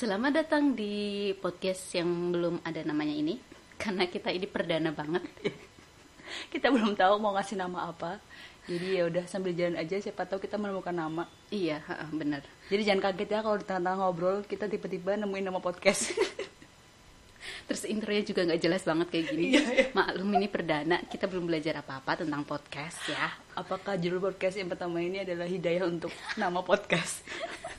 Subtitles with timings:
[0.00, 3.36] Selamat datang di podcast yang belum ada namanya ini
[3.76, 5.28] Karena kita ini perdana banget
[6.56, 8.16] Kita belum tahu mau ngasih nama apa.
[8.64, 11.28] Jadi ya udah sambil jalan aja siapa tahu kita menemukan nama.
[11.52, 11.84] Iya,
[12.16, 12.40] bener
[12.72, 16.16] Jadi jangan kaget ya kalau di tengah-tengah ngobrol kita tiba-tiba nemuin nama podcast.
[17.68, 19.46] Terus intronya juga nggak jelas banget kayak gini
[19.92, 25.04] Maklum ini perdana, kita belum belajar apa-apa tentang podcast ya Apakah judul podcast yang pertama
[25.04, 27.20] ini adalah hidayah untuk nama podcast?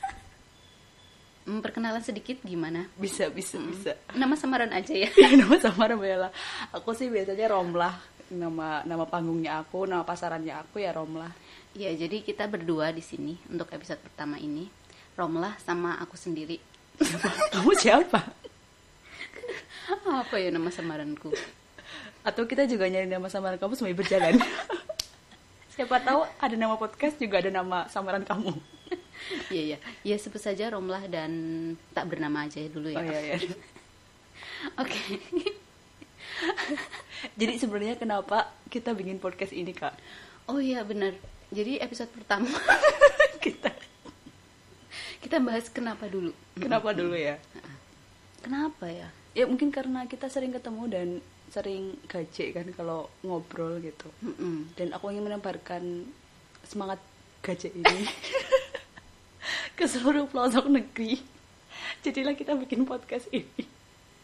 [1.42, 2.86] Hmm, Perkenalan sedikit gimana?
[3.02, 3.98] Bisa, bisa, bisa.
[4.14, 5.10] Nama samaran aja ya
[5.42, 6.30] nama samaran Bella.
[6.70, 7.98] Aku sih biasanya Romlah.
[8.32, 11.34] Nama nama panggungnya aku, nama pasarannya aku ya Romlah.
[11.76, 14.68] Iya, jadi kita berdua di sini untuk episode pertama ini
[15.16, 16.60] Romlah sama aku sendiri
[17.56, 18.20] Kamu siapa?
[20.08, 21.34] Apa ya nama samaranku?
[22.22, 24.38] Atau kita juga nyari nama samaran kamu sambil berjalan?
[25.74, 28.54] Siapa tahu ada nama podcast juga ada nama samaran kamu.
[29.54, 31.32] Iya, iya Ya sebut saja Romlah dan
[31.94, 33.38] tak bernama aja dulu ya Oh iya iya.
[34.82, 35.00] Oke
[37.40, 39.94] Jadi sebenarnya kenapa kita bikin podcast ini kak?
[40.50, 41.14] Oh iya benar.
[41.54, 42.50] Jadi episode pertama
[43.46, 43.70] kita
[45.22, 46.34] kita bahas kenapa dulu.
[46.58, 47.38] kenapa dulu ya?
[48.42, 49.08] Kenapa ya?
[49.38, 51.08] Ya mungkin karena kita sering ketemu dan
[51.54, 54.10] sering gajek kan kalau ngobrol gitu.
[54.26, 54.72] Mm-mm.
[54.74, 56.10] Dan aku ingin menebarkan
[56.66, 56.98] semangat
[57.46, 58.06] gajek ini
[59.82, 61.18] ke seluruh pelosok negeri.
[62.06, 63.66] Jadilah kita bikin podcast ini.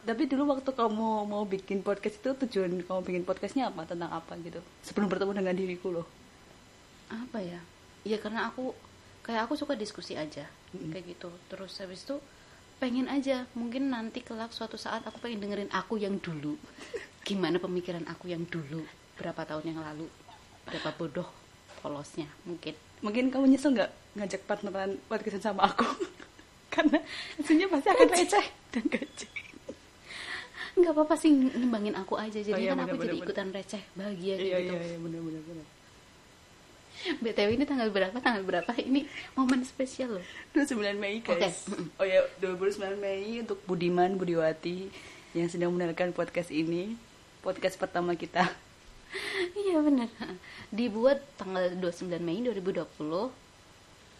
[0.06, 3.90] Tapi dulu waktu kamu mau bikin podcast itu tujuan kamu bikin podcastnya apa?
[3.90, 4.62] Tentang apa gitu?
[4.86, 6.06] Sebelum bertemu dengan diriku loh.
[7.10, 7.58] Apa ya?
[8.06, 8.78] Ya karena aku
[9.26, 10.46] kayak aku suka diskusi aja
[10.78, 11.34] kayak gitu.
[11.50, 12.22] Terus habis itu
[12.78, 16.54] pengen aja mungkin nanti kelak suatu saat aku pengen dengerin aku yang dulu.
[17.26, 18.86] Gimana pemikiran aku yang dulu
[19.18, 20.06] berapa tahun yang lalu?
[20.70, 21.47] Berapa bodoh
[21.78, 22.74] polosnya mungkin.
[23.00, 25.86] Mungkin kamu nyesel nggak ngajak partneran podcastan sama aku?
[26.74, 26.98] Karena
[27.38, 29.32] hasilnya pasti akan receh dan gajek.
[30.78, 33.48] nggak apa-apa sih ngimbangin aku aja jadi Oh iya, kan aku bener, jadi bener, ikutan
[33.50, 35.66] receh bahagia Iya gitu iya iya benar benar benar.
[37.18, 41.66] btw ini tanggal berapa tanggal berapa ini momen spesial loh 29 Mei guys.
[41.98, 44.90] Oh ya 29 Mei untuk Budiman Budiwati
[45.34, 46.94] yang sedang mendengarkan podcast ini.
[47.42, 48.46] Podcast pertama kita.
[49.56, 50.10] Iya bener
[50.74, 52.88] dibuat tanggal 29 Mei 2020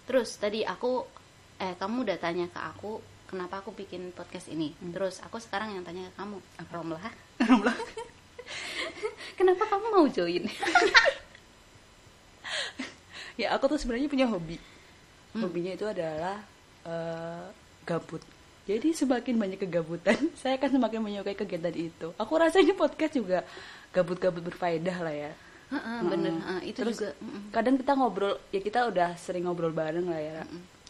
[0.08, 1.04] terus tadi aku
[1.58, 5.84] eh kamu udah tanya ke aku kenapa aku bikin podcast ini terus aku sekarang yang
[5.84, 6.38] tanya ke kamu
[6.72, 7.04] Romlah
[7.50, 7.78] Romlah.
[9.36, 10.48] kenapa kamu mau join
[13.38, 14.58] ya aku tuh sebenarnya punya hobi.
[15.38, 16.42] Hobinya itu adalah
[16.84, 17.46] eh,
[17.86, 18.26] gabut.
[18.68, 22.12] Jadi semakin banyak kegabutan, saya akan semakin menyukai kegiatan itu.
[22.20, 23.46] Aku rasa ini podcast juga
[23.98, 25.32] gabut-gabut berfaedah lah ya.
[25.68, 27.42] Heeh, bener Heeh, itu Terus juga mm-mm.
[27.52, 30.40] kadang kita ngobrol, ya kita udah sering ngobrol bareng lah ya.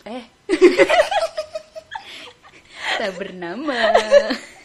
[0.06, 0.24] Eh,
[3.00, 3.74] tak bernama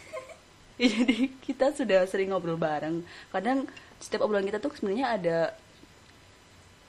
[0.81, 3.01] jadi kita sudah sering ngobrol bareng.
[3.33, 3.65] Kadang
[3.97, 5.37] setiap obrolan kita tuh sebenarnya ada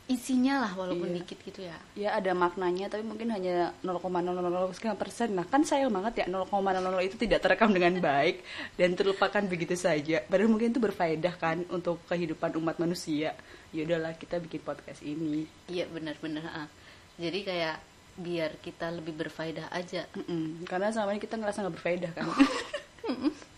[0.04, 1.16] isinya lah walaupun Iya.
[1.24, 5.32] dikit gitu ya ya ada maknanya tapi mungkin hanya 0,000 sekian persen.
[5.32, 8.44] Nah kan sayang banget ya 0,00 itu tidak terekam dengan baik
[8.76, 10.20] dan terlupakan begitu saja.
[10.28, 13.32] Padahal mungkin itu berfaedah kan untuk kehidupan umat manusia.
[13.72, 15.48] Ya udahlah kita bikin podcast ini.
[15.66, 16.68] iya benar-benar ah.
[17.16, 17.76] jadi kayak
[18.14, 20.62] biar kita lebih berfaedah aja Mm-mm.
[20.68, 22.28] Karena selama ini kita ngerasa nggak berfaedah kan.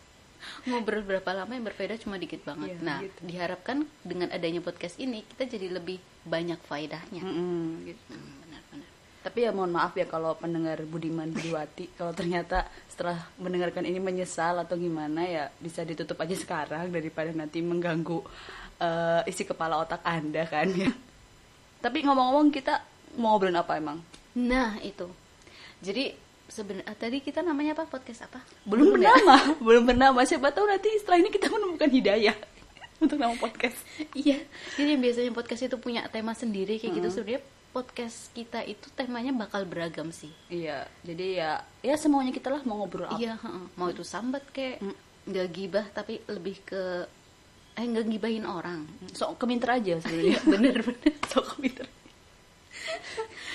[0.66, 2.76] ngobrol berapa lama yang berbeda cuma dikit banget.
[2.76, 3.20] Iya, nah, gitu.
[3.22, 7.22] diharapkan dengan adanya podcast ini kita jadi lebih banyak faedahnya.
[7.22, 8.12] Gitu.
[8.12, 8.88] Hmm, benar-benar.
[9.26, 14.62] Tapi ya mohon maaf ya kalau pendengar Budiman Budiwati kalau ternyata setelah mendengarkan ini menyesal
[14.62, 18.22] atau gimana ya bisa ditutup aja sekarang daripada nanti mengganggu
[18.82, 20.90] eh, isi kepala otak Anda kan ya.
[21.84, 22.82] Tapi ngomong-ngomong kita
[23.20, 23.98] mau ngobrolin apa emang?
[24.36, 25.08] Nah, itu.
[25.80, 28.40] Jadi sebenarnya tadi kita namanya apa podcast apa?
[28.64, 29.10] Belum ya?
[29.10, 30.20] bernama, belum bernama.
[30.28, 32.36] Siapa tahu nanti setelah ini kita menemukan hidayah
[33.02, 33.76] untuk nama podcast.
[34.14, 34.40] Iya.
[34.78, 39.36] Jadi yang biasanya podcast itu punya tema sendiri kayak gitu sebenarnya podcast kita itu temanya
[39.36, 40.32] bakal beragam sih.
[40.48, 41.50] Iya, jadi ya
[41.84, 43.20] ya semuanya kita lah mau ngobrol apa.
[43.20, 43.36] Iya,
[43.76, 44.94] mau itu sambat kayak Mm.
[45.26, 46.82] nggak gibah tapi lebih ke
[47.76, 48.88] eh nggak gibahin orang.
[49.12, 50.40] Sok keminter aja sebenarnya.
[50.48, 51.12] Bener-bener.
[51.34, 51.84] Sok keminter.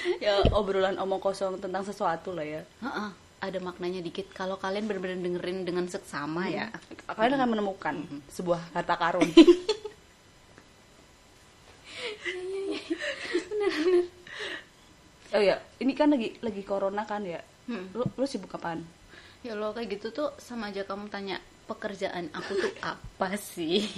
[0.24, 2.62] ya obrolan omong kosong tentang sesuatu lah ya.
[2.82, 3.10] Heeh,
[3.42, 6.70] ada maknanya dikit kalau kalian benar-benar dengerin dengan seksama ya.
[7.10, 7.96] Kalian akan menemukan
[8.30, 9.26] sebuah harta karun.
[15.36, 17.42] oh ya, ini kan lagi lagi corona kan ya.
[17.70, 17.90] Hmm.
[17.94, 18.82] Lu, lu sibuk kapan?
[19.42, 23.90] Ya lo kayak gitu tuh sama aja kamu tanya pekerjaan aku tuh apa sih?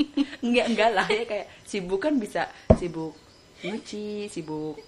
[0.44, 3.14] enggak enggak lah ya kayak sibuk kan bisa sibuk
[3.60, 4.80] nyuci, sibuk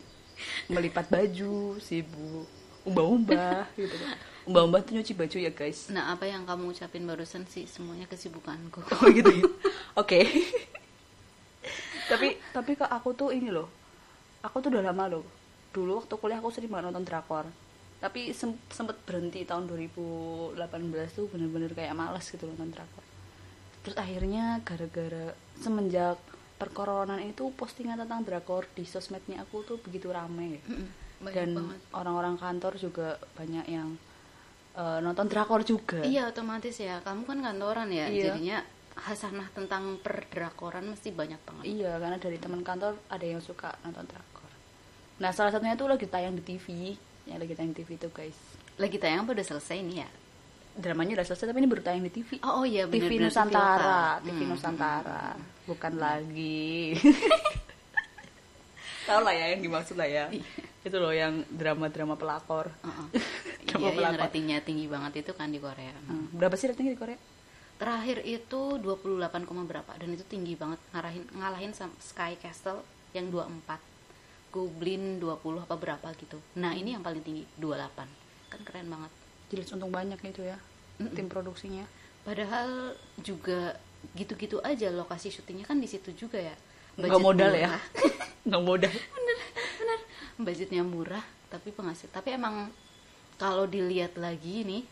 [0.70, 2.48] melipat baju, sibuk
[2.82, 3.94] umbah-umbah gitu.
[3.94, 5.86] Kan umbah-umbah tuh nyuci baju ya guys.
[5.94, 7.66] Nah, apa yang kamu ucapin barusan sih?
[7.70, 8.82] Semuanya kesibukanku.
[8.98, 9.44] oh gitu ya?
[10.02, 10.26] Oke.
[12.10, 13.70] Tapi tapi kok aku tuh ini loh.
[14.42, 15.24] Aku tuh udah lama loh.
[15.70, 17.46] Dulu waktu kuliah aku sering banget nonton drakor.
[18.02, 20.58] Tapi sem- sempet berhenti tahun 2018
[21.14, 23.04] tuh bener-bener kayak males gitu nonton drakor.
[23.86, 26.18] Terus akhirnya gara-gara semenjak
[26.62, 30.86] perkoronan itu postingan tentang drakor di sosmednya aku tuh begitu rame Mm-mm,
[31.20, 31.48] banyak dan
[31.90, 33.98] orang-orang kantor juga banyak yang
[34.72, 37.02] eh, nonton drakor juga Iya, otomatis ya.
[37.02, 38.32] Kamu kan kantoran ya, Iya.
[38.32, 38.58] jadinya
[38.92, 41.64] hasanah tentang perdrakoran mesti banyak banget.
[41.66, 44.48] Iya, karena dari teman kantor ada yang suka nonton drakor.
[45.20, 46.96] Nah, salah satunya tuh lagi tayang di TV.
[47.24, 48.36] Yang lagi tayang di TV tuh, guys.
[48.76, 50.08] Lagi tayang apa udah selesai nih ya?
[50.72, 52.40] Dramanya udah selesai, tapi ini baru tayang di TV.
[52.40, 54.24] Oh, oh iya TV bener, Nusantara, lokal.
[54.24, 55.24] TV Hmm, Nusantara.
[55.68, 56.96] Bukan lagi.
[59.02, 60.24] Tahu lah ya yang dimaksud lah ya.
[60.80, 62.70] Itu loh yang drama-drama pelakor.
[62.82, 63.06] Heeh.
[63.68, 64.20] Drama iya, yang pelakor.
[64.26, 65.94] ratingnya tinggi banget itu kan di Korea.
[66.06, 67.18] Hmm, Berapa sih ratingnya di Korea?
[67.76, 73.26] Terakhir itu 28, koma berapa dan itu tinggi banget ngarahin ngalahin sama Sky Castle yang
[73.28, 73.82] 24.
[74.52, 76.38] Goblin 20 apa berapa gitu.
[76.60, 78.06] Nah, ini yang paling tinggi 28.
[78.52, 79.10] Kan keren banget.
[79.52, 80.56] Jelas untung banyak itu ya.
[80.96, 81.12] Mm-mm.
[81.12, 81.84] Tim produksinya.
[82.24, 83.76] Padahal juga
[84.16, 86.56] gitu-gitu aja lokasi syutingnya kan di situ juga ya.
[86.96, 87.68] Nggak modal ya.
[87.68, 87.82] murah.
[88.48, 88.94] Nggak modal.
[90.38, 92.72] budgetnya murah tapi penghasil tapi emang
[93.36, 94.82] kalau dilihat lagi nih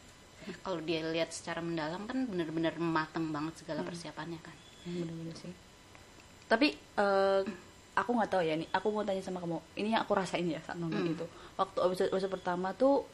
[0.62, 5.53] kalau dia lihat secara mendalam kan bener-bener mateng banget segala persiapannya kan Hmm, bener-bener sih
[6.47, 7.41] tapi eh,
[7.93, 10.57] aku nggak tahu ya nih aku mau tanya sama kamu ini yang aku rasain ya
[10.62, 11.12] saat nonton Hmm.
[11.12, 11.27] itu
[11.59, 13.05] waktu episode, episode pertama tuh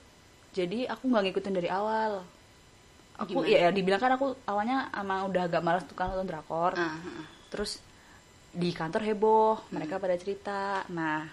[0.57, 2.25] jadi aku nggak ngikutin dari awal.
[3.21, 3.53] Aku Gimana?
[3.53, 6.73] ya, dibilang kan aku awalnya emang udah agak malas tuh kan nonton drakor.
[6.81, 7.25] Ah, ah.
[7.53, 7.85] terus
[8.57, 10.81] di kantor heboh mereka pada cerita.
[10.89, 11.29] Nah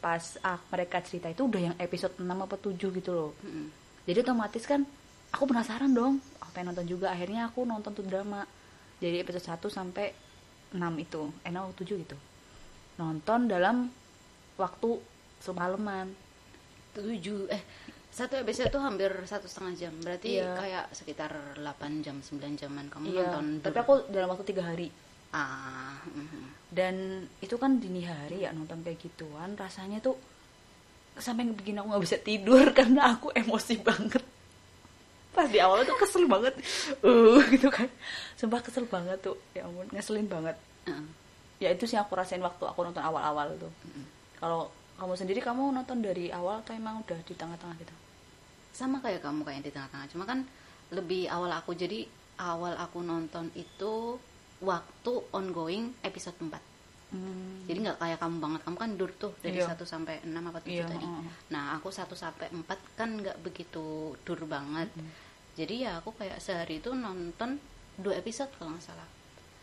[0.00, 3.30] pas ah, mereka cerita itu udah yang episode 6 apa 7 gitu loh.
[3.44, 3.70] Mm-mm.
[4.02, 4.82] jadi otomatis kan
[5.30, 7.12] aku penasaran dong aku pengen nonton juga.
[7.12, 8.48] Akhirnya aku nonton tuh drama.
[9.04, 10.16] Jadi episode 1 sampai
[10.72, 12.16] 6 itu eh 6 atau 7 gitu.
[12.96, 13.92] Nonton dalam
[14.56, 14.90] waktu
[15.44, 16.08] semalaman.
[16.92, 17.64] Tujuh eh
[18.12, 19.94] satu episode tuh hampir satu setengah jam.
[20.04, 20.52] Berarti Iya.
[20.52, 23.24] kayak sekitar 8 jam 9 jaman kamu iya.
[23.24, 24.92] nonton tapi aku dalam waktu tiga hari.
[25.32, 26.68] Ah mhm.
[26.68, 29.56] dan itu kan dini hari ya nonton kayak gituan.
[29.56, 30.20] Rasanya tuh
[31.16, 34.20] sampai bikin aku nggak bisa tidur karena aku emosi banget.
[35.32, 36.52] Pas di awal tuh kesel banget.
[37.00, 37.88] Uh gitu kan.
[38.36, 39.40] Sumpah kesel banget tuh.
[39.56, 40.60] Ya ampun ngeselin banget.
[40.84, 41.06] Heeh.
[41.62, 43.72] ya itu sih aku rasain waktu aku nonton awal-awal tuh.
[44.36, 44.68] Kalau
[45.00, 48.01] kamu sendiri kamu nonton dari awal atau emang udah di tengah-tengah gitu
[48.72, 50.08] sama kayak kamu kayak di tengah-tengah.
[50.10, 50.44] Cuma kan
[50.92, 52.04] lebih awal aku jadi
[52.40, 54.16] awal aku nonton itu
[54.62, 56.54] waktu ongoing episode 4
[57.12, 57.66] hmm.
[57.66, 58.60] jadi nggak kayak kamu banget.
[58.64, 59.74] Kamu kan dur tuh dari Iya.
[59.74, 61.06] 1 sampai 6 apa 7 Iya, tadi.
[61.52, 64.88] nah aku 1 sampai 4 kan nggak begitu dur banget.
[65.52, 67.60] Jadi ya aku kayak sehari itu nonton
[68.00, 69.08] dua episode kalau nggak salah.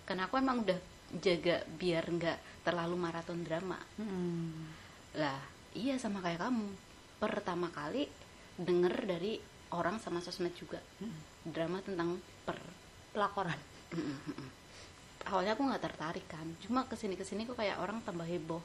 [0.06, 0.78] Karena aku emang udah
[1.18, 3.80] jaga biar nggak terlalu maraton drama.
[3.98, 4.78] Hmm.
[5.18, 5.42] lah
[5.74, 6.70] iya sama kayak kamu.
[7.18, 8.06] Pertama kali
[8.60, 9.40] denger dari
[9.72, 10.84] orang sama sosmed juga.
[11.48, 12.60] Drama tentang per
[13.16, 13.58] pelakoran
[15.30, 16.48] awalnya aku nggak tertarik kan.
[16.66, 18.62] Cuma ke sini ke sini kok kayak orang tambah heboh.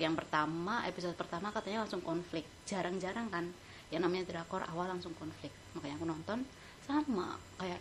[0.00, 2.48] Yang pertama episode pertama katanya langsung konflik.
[2.64, 3.46] Jarang-jarang kan.
[3.92, 5.52] Yang namanya drakor awal langsung konflik.
[5.76, 6.38] Makanya aku nonton
[6.88, 7.36] sama.
[7.60, 7.80] Kayak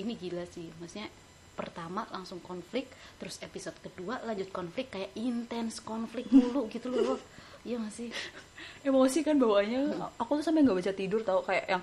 [0.00, 0.72] ini gila sih.
[0.80, 1.12] Maksudnya
[1.54, 2.90] pertama langsung konflik
[3.22, 7.14] terus episode kedua lanjut konflik kayak intens konflik mulu gitu loh
[7.64, 8.08] iya gak sih?
[8.86, 9.96] Emosi kan bawaannya.
[10.20, 11.82] Aku tuh sampai nggak bisa tidur tau kayak yang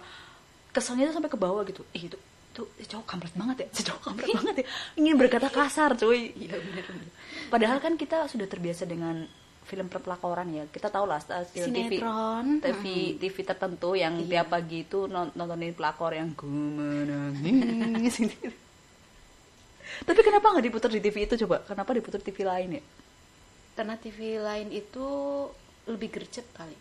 [0.70, 1.82] keselnya tuh sampai ke bawah gitu.
[1.92, 2.18] Ih itu
[2.52, 3.68] tuh si cowok kampret banget ya.
[3.74, 4.66] Si cowok kampret banget ya.
[4.96, 6.30] Ingin berkata kasar cuy.
[6.38, 6.86] Iya bener
[7.52, 9.26] padahal kan kita sudah terbiasa dengan
[9.62, 10.64] film perpelakoran ya.
[10.68, 12.46] Kita tahu lah stasiun TV sinetron.
[12.62, 12.84] TV
[13.18, 14.28] TV tertentu yang Iya.
[14.46, 18.22] tiap pagi itu non- nontonin pelakor yang menangis.
[20.08, 21.62] Tapi kenapa nggak diputar di TV itu coba?
[21.62, 22.84] Kenapa diputar TV lain ya?
[23.72, 25.08] Karena TV lain itu
[25.88, 26.76] lebih gercep kali.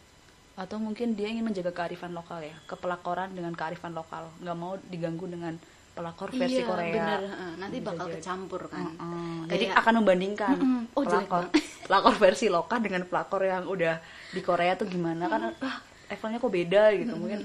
[0.58, 4.28] Atau mungkin dia ingin menjaga kearifan lokal ya kepelakoran dengan kearifan lokal.
[4.44, 5.56] Nggak mau diganggu dengan
[5.90, 6.94] pelakor versi iya, Korea.
[6.94, 7.20] bener
[7.58, 8.14] nanti Bisa bakal jadi.
[8.20, 8.84] kecampur kan.
[8.86, 8.94] Heeh.
[8.94, 10.82] Kayak- jadi akan membandingkan Mm-mm.
[10.94, 11.44] Oh, jelek pelakor
[11.86, 13.94] pelakor versi lokal dengan pelakor yang udah
[14.30, 15.26] di Korea tuh gimana?
[15.26, 15.76] Kan ah,
[16.08, 17.14] levelnya kok beda gitu.
[17.16, 17.40] Mungkin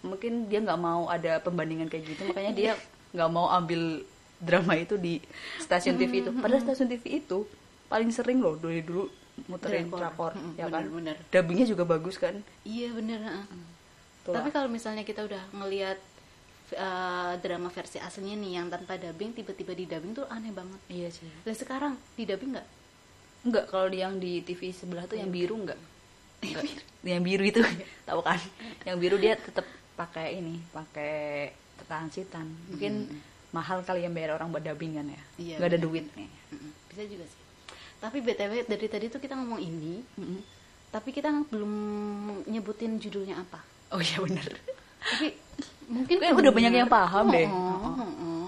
[0.00, 2.22] mungkin dia nggak mau ada pembandingan kayak gitu.
[2.30, 2.72] Makanya dia
[3.16, 4.04] nggak mau ambil
[4.38, 5.18] drama itu di
[5.58, 6.30] stasiun TV itu.
[6.36, 7.48] Padahal stasiun TV itu
[7.88, 9.08] paling sering loh dari dulu
[9.46, 10.00] muterin Drakor.
[10.00, 10.82] drakor Mm-mm, ya kan?
[10.82, 11.16] bener-bener.
[11.28, 12.34] dubbingnya juga bagus kan?
[12.62, 13.20] Iya bener.
[14.22, 14.34] Tuh.
[14.34, 15.98] Tapi kalau misalnya kita udah ngelihat
[16.70, 20.80] eh, drama versi aslinya nih yang tanpa dubbing tiba-tiba di dubbing tuh aneh banget.
[20.88, 21.30] Iya sih.
[21.42, 22.66] Lah sekarang di dubbing nggak?
[23.38, 25.78] Enggak kalau di yang di TV sebelah tuh yang biru enggak
[26.42, 26.66] Enggak,
[27.06, 27.62] yang biru itu
[28.08, 28.38] tahu kan?
[28.82, 29.64] Yang biru dia tetap
[29.94, 31.50] pakai ini pakai
[31.82, 33.06] transitan mungkin
[33.50, 35.22] mahal kali yang bayar orang buat dubbingan ya?
[35.38, 36.28] Iya, nggak ada duit nih
[36.90, 37.40] bisa juga sih
[37.98, 40.00] tapi btw dari tadi tuh kita ngomong ini
[40.88, 41.72] tapi kita belum
[42.48, 43.60] nyebutin judulnya apa.
[43.92, 44.48] Oh iya bener.
[45.04, 45.36] Tapi
[45.88, 47.48] mungkin Kayaknya udah banyak yang paham deh.
[47.48, 48.46] Oh, oh, oh.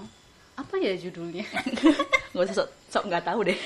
[0.57, 1.45] apa ya judulnya?
[2.33, 3.59] Nggak usah sok sok nggak tahu deh.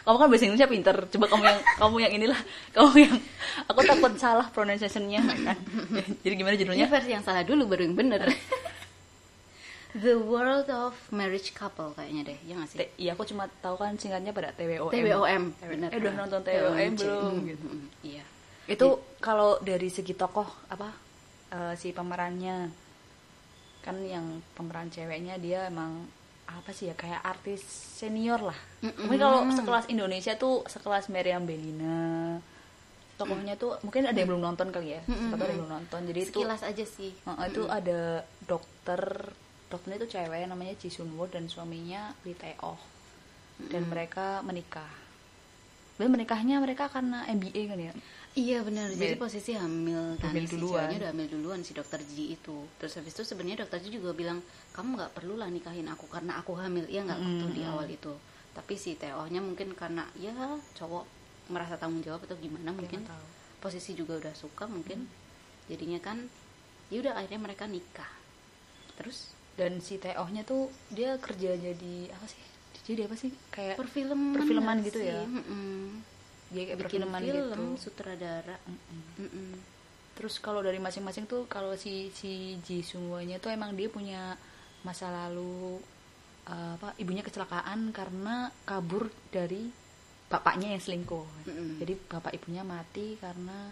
[0.00, 0.96] Kamu kan bahasa Indonesia pinter.
[1.12, 2.40] Coba kamu yang kamu yang inilah.
[2.72, 3.14] Kamu yang
[3.68, 5.58] aku takut salah pronunciationnya kan?
[6.24, 8.26] Jadi gimana ini judulnya versi yang salah dulu baru yang bener
[9.90, 12.78] The World of Marriage Couple kayaknya deh ya nggak sih?
[12.96, 17.42] Iya aku cuma tahu kan singkatnya pada TWOM TWOM eh udah nonton TWOM belum Mm,
[17.48, 17.66] gitu.
[17.66, 18.24] mm, mm, iya.
[18.66, 18.86] Itu
[19.18, 20.88] kalau dari segi tokoh apa
[21.50, 22.70] eh, si pemerannya.
[23.80, 26.06] Kan yang pemeran ceweknya dia emang
[26.46, 27.62] apa sih ya kayak artis
[27.96, 28.58] senior lah.
[28.82, 29.06] Mm-mm.
[29.06, 32.38] mungkin kalau sekelas Indonesia tuh sekelas Meriam Bellina
[33.14, 35.02] tokohnya tuh mungkin ada yang belum nonton kali ya.
[35.04, 36.00] Ada yang belum nonton.
[36.08, 37.12] Jadi itu sekilas aja sih.
[37.12, 39.00] Eh, itu ada dokter
[39.70, 42.78] dokternya itu cewek namanya Ji Sun Woo dan suaminya Lee Tae Oh
[43.62, 44.88] dan mereka menikah
[45.94, 47.94] dan menikahnya mereka karena MBA kan ya
[48.30, 48.86] Iya benar.
[48.88, 50.86] Jadi Bed- posisi hamil kan Hamil si duluan.
[50.86, 52.62] ceweknya udah hamil duluan si dokter Ji itu.
[52.78, 54.38] Terus habis itu sebenarnya dokter Ji juga bilang
[54.70, 56.86] kamu nggak perlu lah nikahin aku karena aku hamil.
[56.86, 57.70] Iya nggak waktu di Mm-mm.
[57.74, 58.14] awal itu.
[58.54, 60.30] Tapi si Teohnya mungkin karena ya
[60.78, 61.04] cowok
[61.50, 63.26] merasa tanggung jawab atau gimana mungkin nggak tahu.
[63.58, 65.10] posisi juga udah suka mungkin.
[65.66, 66.22] Jadinya kan
[66.86, 68.14] ya udah akhirnya mereka nikah.
[68.94, 72.42] Terus dan si Teohnya tuh dia kerja jadi apa sih
[72.86, 75.08] jadi apa sih kayak perfilman perfilman gitu sih?
[75.10, 75.22] ya?
[75.22, 76.02] Mm-mm.
[76.50, 78.56] dia kayak Bikin perfilman film, gitu sutradara.
[78.66, 79.02] Mm-mm.
[79.22, 79.50] Mm-mm.
[80.18, 84.34] terus kalau dari masing-masing tuh kalau si si Ji Sungwonya tuh emang dia punya
[84.82, 85.78] masa lalu
[86.48, 89.68] uh, apa ibunya kecelakaan karena kabur dari
[90.30, 91.78] bapaknya yang selingkuh Mm-mm.
[91.78, 93.70] jadi bapak ibunya mati karena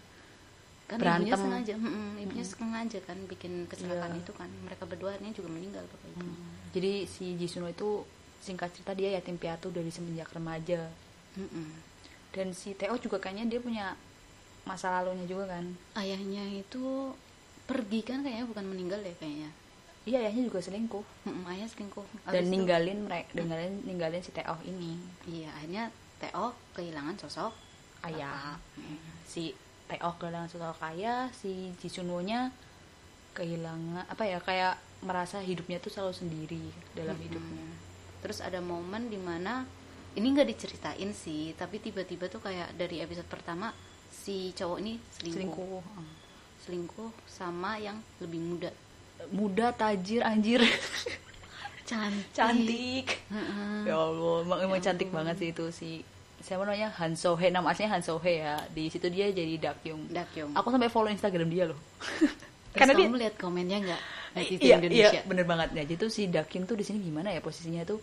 [0.89, 1.29] kan Berantem.
[1.29, 4.21] ibunya sengaja mm-mm, ibunya sengaja kan bikin kecelakaan Iya.
[4.21, 4.49] itu kan.
[4.63, 6.37] Mereka berdua akhirnya juga meninggal bapak itu Hmm,
[6.71, 8.03] jadi si Ji Sunwo itu
[8.39, 10.89] singkat cerita dia yatim piatu dari semenjak remaja.
[11.31, 11.69] Mm-mm.
[12.29, 13.87] dan si Teo juga kayaknya dia punya
[14.65, 15.65] masa lalunya juga kan.
[15.95, 17.13] Ayahnya itu
[17.65, 19.51] pergi kan kayaknya bukan meninggal ya kayaknya.
[20.05, 21.05] Iya ayahnya juga selingkuh.
[21.25, 22.05] Mm-mm, ayah selingkuh.
[22.23, 24.97] Dan Habis itu- ninggalin mereka ninggalin ninggalin si Teo ini.
[25.27, 25.85] Iya akhirnya
[26.19, 27.53] Teo kehilangan sosok
[28.03, 28.57] ayah.
[28.57, 28.99] bapak.
[29.25, 29.53] si
[29.89, 32.53] Teo kehilangan sosok ayah si Ji Sunwo nya
[33.33, 37.27] kehilangan apa ya kayak merasa hidupnya tuh selalu sendiri dalam Mm-mm.
[37.27, 37.67] hidupnya.
[38.21, 39.65] Terus ada momen di mana
[40.19, 43.71] ini nggak diceritain sih tapi tiba-tiba tuh kayak dari episode pertama
[44.11, 45.81] si cowok ini selingkuh.
[45.81, 45.83] Selingkuh
[46.59, 48.71] selingkuh sama yang lebih muda.
[49.31, 50.61] Muda tajir anjir.
[51.89, 52.29] Cantik.
[52.37, 53.07] Cantik.
[53.33, 53.89] Heeh.
[53.89, 55.17] ya Allah emang, emang Ya cantik ampun.
[55.25, 55.91] banget sih itu si
[56.49, 58.57] siapa namanya Han Sohe nama aslinya Han Sohe ya.
[58.73, 60.09] Di situ dia jadi Dakyung.
[60.09, 60.57] Dakyung.
[60.57, 61.77] aku sampai follow Instagram dia loh.
[62.73, 64.01] Terus karena dia kamu lihat komennya nggak?
[64.33, 65.09] Netizen iya, Indonesia.
[65.13, 65.69] iya bener banget.
[65.77, 68.01] Ya jadi tuh si Dakyung tuh di sini gimana ya posisinya tuh?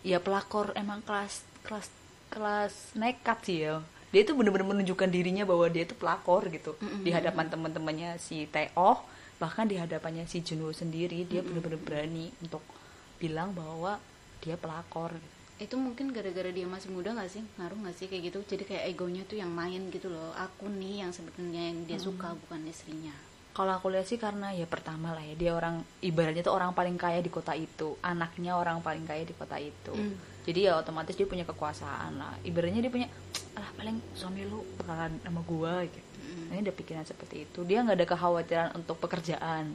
[0.00, 1.88] Ya pelakor emang kelas kelas
[2.32, 3.84] kelas nekat sih ya.
[4.08, 6.72] Dia tuh bener-bener menunjukkan dirinya bahwa dia tuh pelakor gitu.
[6.80, 7.04] Mm-mm.
[7.04, 9.04] di hadapan teman-temannya si Teo
[9.36, 12.64] bahkan di hadapannya si Junwoo sendiri dia bener-bener berani untuk
[13.20, 14.00] bilang bahwa
[14.40, 15.12] dia pelakor.
[15.12, 15.43] gitu.
[15.62, 18.84] Itu mungkin gara-gara dia masih muda nggak sih ngaruh nggak sih kayak gitu jadi kayak
[18.90, 23.14] egonya tuh yang main gitu loh aku nih yang sebenarnya yang dia suka bukan istrinya
[23.54, 26.98] Kalau aku lihat sih karena ya pertama lah ya dia orang ibaratnya tuh orang paling
[26.98, 29.94] kaya di kota itu, anaknya orang paling kaya di kota itu.
[29.94, 30.18] Hmm.
[30.42, 32.34] Jadi ya otomatis dia punya kekuasaan lah.
[32.42, 33.06] Ibaratnya dia punya
[33.54, 36.02] alah paling suami lu bakalan sama gua gitu.
[36.02, 36.50] Hmm.
[36.50, 37.62] Ini ada pikiran seperti itu.
[37.62, 39.70] Dia nggak ada kekhawatiran untuk pekerjaan.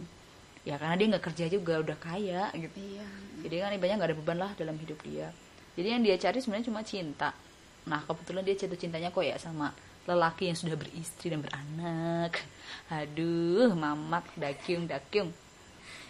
[0.68, 2.76] Ya karena dia nggak kerja juga udah kaya gitu.
[2.84, 3.08] iya
[3.48, 5.32] Jadi kan ibaratnya nggak ada beban lah dalam hidup dia.
[5.80, 7.32] Jadi yang dia cari sebenarnya cuma cinta.
[7.88, 9.72] Nah kebetulan dia jatuh cintanya kok ya sama
[10.04, 12.36] lelaki yang sudah beristri dan beranak.
[12.92, 15.32] Aduh, mamak, dakyung, dakyung.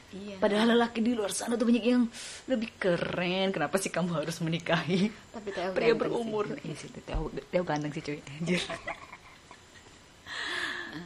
[0.10, 2.10] iya Padahal lelaki di luar sana tuh banyak yang
[2.50, 3.54] lebih keren.
[3.54, 6.50] Kenapa sih kamu harus menikahi tapi Theo pria berumur?
[6.50, 6.74] sih.
[6.74, 8.18] Iya sih, Teo, Teo ganteng sih cuy.
[8.42, 8.62] Anjir.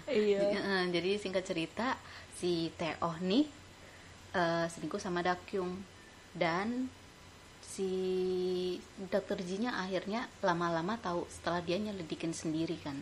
[0.08, 0.40] iya.
[0.56, 2.00] Heeh, jadi singkat cerita
[2.40, 3.44] si Teo nih
[4.32, 5.84] eh, selingkuh sama Dakyung
[6.32, 6.88] dan
[7.74, 7.90] si
[9.10, 13.02] dokter Jinya akhirnya lama-lama tahu setelah dia nyelidikin sendiri kan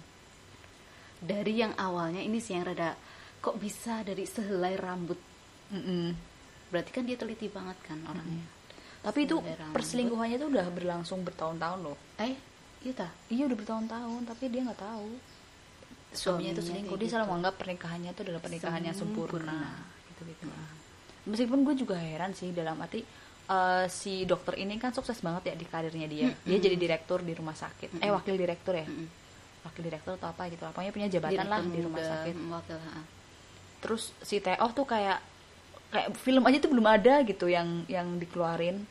[1.20, 2.96] dari yang awalnya ini sih yang rada
[3.44, 5.20] kok bisa dari sehelai rambut
[5.76, 6.16] Mm-mm.
[6.72, 8.48] berarti kan dia teliti banget kan orangnya
[9.02, 9.74] Tapi itu rambut.
[9.74, 11.98] perselingkuhannya tuh udah berlangsung bertahun-tahun loh.
[12.22, 12.38] eh
[12.86, 15.10] iya tah Iya udah bertahun-tahun, tapi dia nggak tahu.
[16.14, 16.98] Suaminya itu selingkuh.
[17.02, 17.30] Dia selalu gitu.
[17.34, 19.42] menganggap pernikahannya itu adalah pernikahan yang sempurna.
[19.42, 19.60] Sempurna.
[20.06, 20.46] Gitu-gitu.
[21.34, 23.02] Meskipun gue juga heran sih dalam arti
[23.52, 26.32] eh, si dokter ini kan sukses banget ya di karirnya dia.
[26.48, 28.00] Dia jadi direktur di rumah sakit.
[28.00, 28.88] Eh wakil direktur ya.
[28.88, 29.20] Mm-mm.
[29.62, 32.50] wakil direktur atau apa gitu lah pokoknya punya jabatan lah Direktur di rumah sakit mm,
[32.50, 33.02] wakil ha.
[33.78, 35.22] terus si Teo tuh kayak
[35.94, 38.82] kayak film aja tuh belum ada gitu yang yang dikeluarin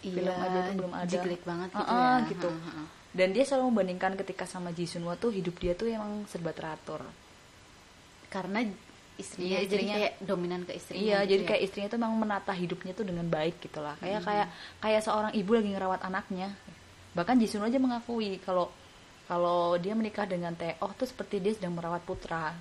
[0.00, 3.28] film Iya, aja tuh belum ada jiglik banget gitu Heeh, ya gitu Ha, ha, dan
[3.36, 7.04] dia selalu membandingkan ketika sama Ji Sun Wo tuh hidup dia tuh emang serba teratur
[8.32, 8.64] karena
[9.16, 11.48] istrinya, Iya, jadi kayak dominan ke istrinya iya gitu jadi ya.
[11.48, 13.94] kayak istrinya tuh memang menata hidupnya tuh dengan baik gitu lah.
[13.96, 14.26] Kayak Mhm.
[14.26, 14.46] kayak
[14.80, 16.48] kayak seorang ibu lagi ngerawat anaknya.
[17.12, 18.74] Bahkan Ji Sun Wo aja mengakui kalau
[19.24, 22.52] kalau dia menikah dengan Teo tuh seperti dia sedang merawat putra.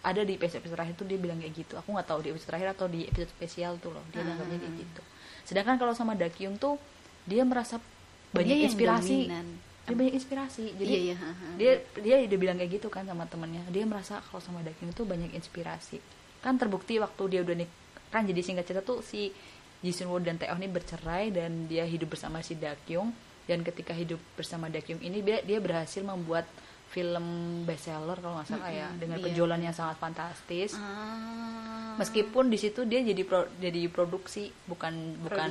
[0.00, 1.74] Ada di episode episode terakhir tuh dia bilang kayak gitu.
[1.74, 4.60] Aku nggak tahu di episode terakhir atau di episode spesial tuh loh dia bilang kayak
[4.76, 5.02] gitu.
[5.42, 6.76] Sedangkan kalau sama Dakyung tuh
[7.24, 9.18] dia merasa Dia banyak yang inspirasi.
[9.24, 9.46] dominan.
[9.82, 10.78] Dia banyak inspirasi.
[10.78, 11.16] Jadi iya iya
[11.58, 13.66] dia dia udah bilang kayak gitu kan sama temennya.
[13.68, 15.98] Dia merasa kalau sama Dakyung itu banyak inspirasi.
[16.38, 17.70] Kan terbukti waktu dia udah nik
[18.08, 19.32] kan jadi singkat cerita tuh si
[19.80, 23.10] Jisun Woo dan Taeho ini bercerai dan dia hidup bersama si Dakyung
[23.48, 26.46] dan ketika hidup bersama Dakyung ini dia, dia berhasil membuat
[26.92, 27.24] film
[27.64, 29.24] bestseller kalau nggak salah ya Mm-mm, dengan iya.
[29.24, 30.76] penjualan yang sangat fantastis.
[30.76, 31.96] Ah.
[31.96, 35.48] meskipun di situ dia jadi pro, jadi produksi bukan bukan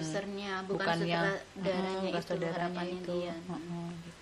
[0.69, 1.25] bukan yang
[2.21, 3.13] sutradaranya Mm, itu, itu.
[3.25, 3.33] dia.
[3.49, 4.20] Mm-mm, gitu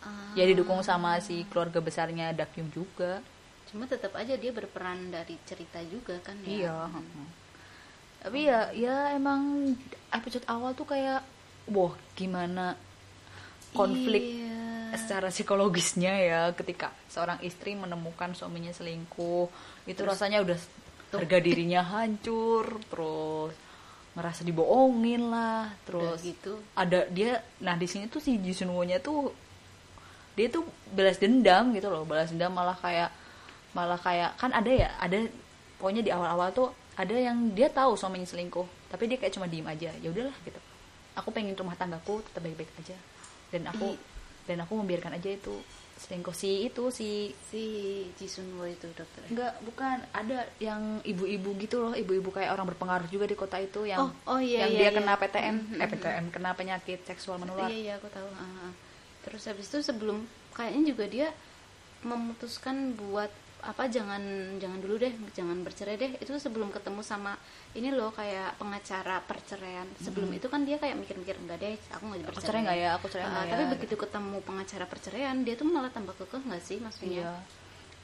[0.00, 0.30] Ah.
[0.32, 3.18] ya didukung sama si keluarga besarnya Dakyung juga
[3.66, 6.94] cuma tetap aja dia berperan dari cerita juga kan ya iya Hmm.
[6.96, 7.28] heeh.
[8.18, 9.74] tapi ya ya emang
[10.10, 11.20] episode awal tuh kayak
[11.68, 12.74] wah gimana
[13.70, 14.96] konflik Iya.
[14.96, 19.46] secara psikologisnya ya ketika seorang istri menemukan suaminya selingkuh
[19.84, 20.56] itu Terus- rasanya udah
[21.08, 21.18] Tuh.
[21.18, 23.52] harga dirinya hancur terus
[24.12, 29.30] ngerasa dibohongin lah Terus gitu ada dia nah di sini tuh si Jisun Woo-nya tuh
[30.38, 30.62] dia tuh
[30.94, 33.10] balas dendam gitu loh balas dendam malah kayak
[33.74, 35.18] malah kayak kan ada ya ada
[35.76, 39.66] pokoknya di awal-awal tuh ada yang dia tahu suaminya selingkuh tapi dia kayak cuma diem
[39.66, 40.58] aja ya udahlah gitu.
[41.14, 42.94] Aku pengen rumah tanggaku tetap baik-baik aja.
[43.50, 43.98] Dan aku I-
[44.46, 45.50] dan aku membiarkan aja itu
[45.98, 46.30] selingkuh.
[46.32, 47.08] Si itu si
[47.50, 47.62] si
[48.16, 49.26] Jisun Woo itu dokter.
[49.26, 49.98] Enggak bukan.
[50.14, 54.10] Ada yang ibu-ibu gitu loh ibu-ibu kayak orang berpengaruh juga di kota itu yang Oh,
[54.30, 54.96] oh iya, yang iya, dia iya.
[54.96, 55.92] kena PTM Mhm, eh mhm.
[55.92, 57.66] PTM kena penyakit seksual menular.
[57.68, 58.26] Iya iya aku tahu.
[58.34, 58.72] Ah, ah.
[59.26, 61.28] Terus habis itu sebelum kayaknya juga dia
[62.06, 64.22] memutuskan buat apa jangan
[64.62, 66.12] jangan dulu deh jangan bercerai deh.
[66.22, 67.34] Itu sebelum ketemu sama
[67.74, 69.82] ini loh kayak pengacara perceraian.
[69.98, 72.90] Sebelum itu kan dia kayak mikir-mikir enggak deh aku nggak aku bercerai cerai nggak ya
[72.94, 73.50] aku cerai nggak ya.
[73.50, 77.26] tapi begitu ketemu pengacara perceraian dia tuh malah tambah kekeh nggak sih maksudnya?
[77.26, 77.32] Iya.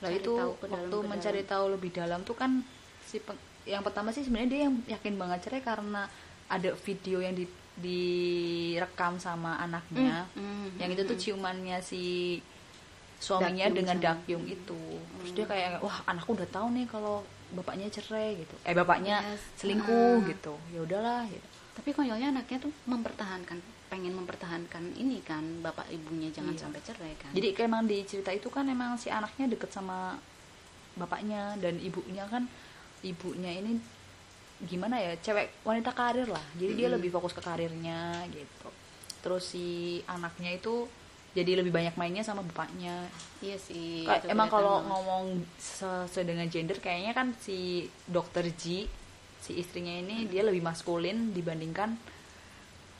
[0.02, 2.50] Lah itu tahu ke dalam, waktu ke mencari tahu lebih dalam tuh kan
[3.06, 6.02] si peng- yang pertama sih sebenarnya dia yang yakin banget cerai karena
[6.50, 11.22] ada video yang di direkam sama anaknya Mm, mm, yang mm, itu tuh mm.
[11.22, 12.02] ciumannya si
[13.16, 14.80] suaminya Dakyung dengan Dakyung itu
[15.16, 15.36] terus Hmm.
[15.36, 19.40] dia kayak wah anakku udah tahu nih kalau bapaknya cerai gitu eh bapaknya Yes.
[19.56, 20.26] selingkuh Ah.
[20.28, 23.58] gitu ya udahlah gitu tapi konyolnya anaknya tuh mempertahankan
[23.88, 26.62] pengen mempertahankan ini kan bapak ibunya jangan Iya.
[26.62, 30.18] sampai cerai kan jadi kayak emang di cerita itu kan emang si anaknya deket sama
[30.94, 32.46] bapaknya dan ibunya kan
[33.00, 33.78] ibunya ini
[34.62, 36.96] gimana ya cewek wanita karir lah jadi dia Mm-mm.
[37.02, 38.68] lebih fokus ke karirnya gitu
[39.20, 40.86] terus si anaknya itu
[41.34, 43.10] jadi lebih banyak mainnya sama bapaknya
[43.42, 45.24] iya sih Kayak itu emang kalau ngomong
[45.58, 48.86] sesuai dengan gender kayaknya kan si dokter Ji
[49.42, 51.98] si istrinya ini dia lebih maskulin dibandingkan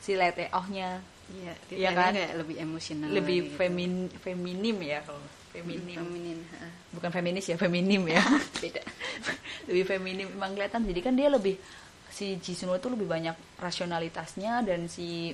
[0.02, 0.98] si Leteohnya
[1.32, 2.12] iya Iya dia kan?
[2.12, 3.56] kayak lebih emosional lebih gitu.
[3.56, 5.22] femin feminim ya kalau
[5.54, 6.66] feminim feminin ha.
[6.90, 8.22] bukan feminis ya feminim ya.
[8.62, 8.82] Beda.
[9.70, 10.82] Lebih feminim emang kelihatan.
[10.82, 11.54] Jadi kan dia lebih
[12.10, 15.30] si Jisuno tuh lebih banyak rasionalitasnya dan si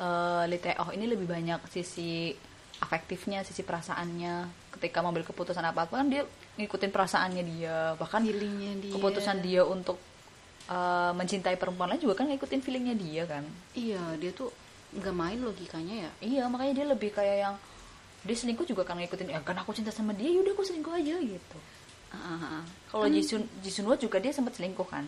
[0.00, 2.32] uh, Lee Tae-oh ini lebih banyak sisi
[2.84, 4.68] afektifnya sisi perasaannya.
[4.76, 6.28] Ketika mengambil keputusan apa apa kan dia
[6.60, 7.76] ngikutin perasaannya dia.
[7.96, 8.92] Bahkan feelingnya dia.
[8.92, 9.96] keputusan dia untuk
[10.68, 13.44] uh, mencintai perempuan lain juga kan ngikutin feelingnya dia kan.
[13.72, 14.52] Iya dia tuh
[14.92, 16.10] nggak main logikanya ya.
[16.20, 17.56] Iya makanya dia lebih kayak yang
[18.24, 21.14] dia selingkuh juga kan ngikutin ya kan aku cinta sama dia yaudah aku selingkuh aja
[21.16, 21.58] gitu.
[22.08, 22.62] Ah.
[22.86, 25.04] Kalau Kan- Jisun Jisun Wo juga dia sempat selingkuh kan,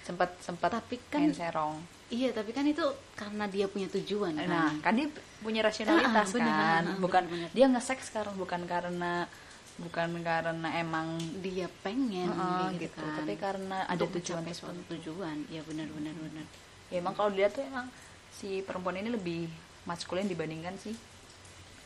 [0.00, 1.76] sempat sempat Tapi kan- main serong.
[2.08, 5.08] iya tapi kan itu karena dia punya tujuan kan Nah kan dia
[5.40, 7.50] punya rasionalitas Ah, ah, bener, kan, bukan bener, bener.
[7.52, 9.26] dia nge-seks sekarang bukan karena
[9.74, 11.08] bukan karena emang
[11.40, 13.16] dia pengen kayak gitu, kan.
[13.18, 16.46] tapi karena ada Untuk tujuan mencapai suatu tujuan ya benar benar benar
[16.86, 17.90] ya emang kalau dilihat tuh emang
[18.30, 19.50] si perempuan ini lebih
[19.82, 20.94] maskulin dibandingkan si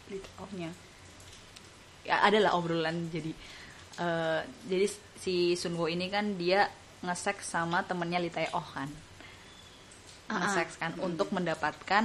[0.08, 0.70] lead-off-nya
[2.02, 3.32] ya adalah obrolan jadi
[3.98, 6.64] eh, jadi si Sunwo ini kan dia
[6.98, 8.88] nge-seks sama temennya Lee Tae-oh kan
[10.28, 10.38] Ah, ah.
[10.44, 12.04] nge-seks kan untuk mendapatkan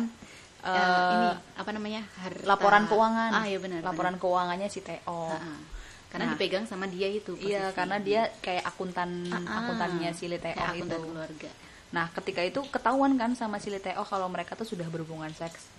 [0.64, 4.24] eh, ini apa namanya harta laporan keuangan ah ya benar laporan benar.
[4.24, 5.60] keuangannya si Tae-oh Ah, ah.
[6.08, 6.32] karena Nah.
[6.36, 7.76] dipegang sama dia itu iya posisi.
[7.76, 9.56] karena dia kayak akuntan Ah, ah.
[9.60, 11.52] akuntannya si Tae-oh akuntan itu keluarga
[11.90, 15.73] nah ketika itu ketahuan kan sama si Tae-oh kalau mereka tuh sudah berhubungan seks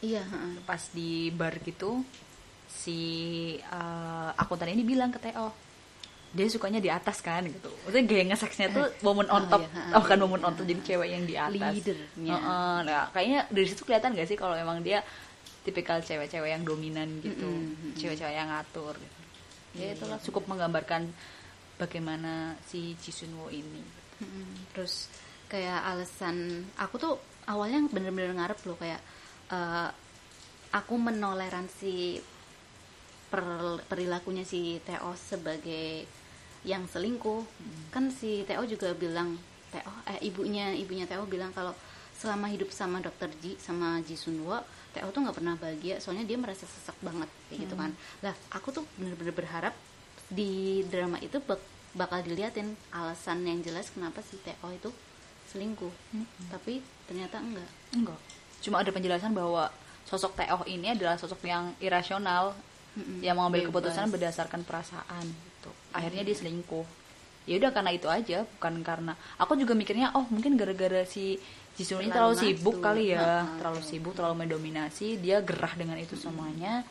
[0.00, 0.56] iya ah.
[0.64, 2.00] pas di bar gitu
[2.70, 2.98] si
[3.60, 5.50] uh, akuntan ini bilang ke Teo
[6.30, 9.98] dia sukanya di atas kan gitu maksudnya gaya ngeseksnya tuh momen on Oh, top iya.
[9.98, 12.34] oh kan momen on top jadi cewek yang di atas Leadernya.
[12.38, 15.02] Heeh, nah kayaknya dari situ kelihatan gak sih kalau emang dia
[15.66, 17.98] tipikal cewek-cewek yang dominan gitu Mm-mm.
[17.98, 19.18] cewek-cewek yang ngatur gitu
[19.74, 21.02] ya Iya, itulah iya, cukup menggambarkan
[21.76, 23.82] bagaimana si Jisunwo ini
[24.22, 24.70] Mm-mm.
[24.70, 25.10] terus
[25.50, 27.14] kayak alasan aku tuh
[27.50, 29.02] awalnya bener-bener ngarep loh kayak
[29.50, 29.90] eh,
[30.70, 32.22] aku menoleransi
[33.30, 36.06] per- perilakunya si Teo sebagai
[36.66, 37.42] yang selingkuh.
[37.94, 39.38] Kan si Teo juga bilang
[39.70, 41.74] Teo eh ibunya ibunya Teo bilang kalau
[42.18, 44.60] selama hidup sama dokter Ji sama Ji Sunwo
[44.92, 47.90] Teo tuh nggak pernah bahagia soalnya dia merasa sesak banget kayak gitu kan.
[48.26, 49.74] Lah aku tuh bener-bener berharap
[50.30, 51.62] di drama itu bak-
[51.94, 54.90] bakal diliatin alasan yang jelas kenapa si Teo itu
[55.54, 55.90] selingkuh.
[56.50, 57.70] Tapi ternyata enggak.
[57.94, 58.20] Enggak
[58.60, 59.68] cuma ada penjelasan bahwa
[60.04, 62.52] sosok Teo ini adalah sosok yang irasional
[62.96, 63.22] Mm-mm.
[63.22, 63.70] yang mengambil Bebas.
[63.72, 66.86] keputusan berdasarkan perasaan gitu akhirnya dia selingkuh
[67.48, 71.40] ya udah karena itu aja bukan karena aku juga mikirnya oh mungkin gara-gara si
[71.78, 72.84] Jisoo ini terlalu sibuk nafsu.
[72.84, 73.44] kali ya Heeh.
[73.62, 76.84] terlalu sibuk terlalu mendominasi dia gerah dengan itu semuanya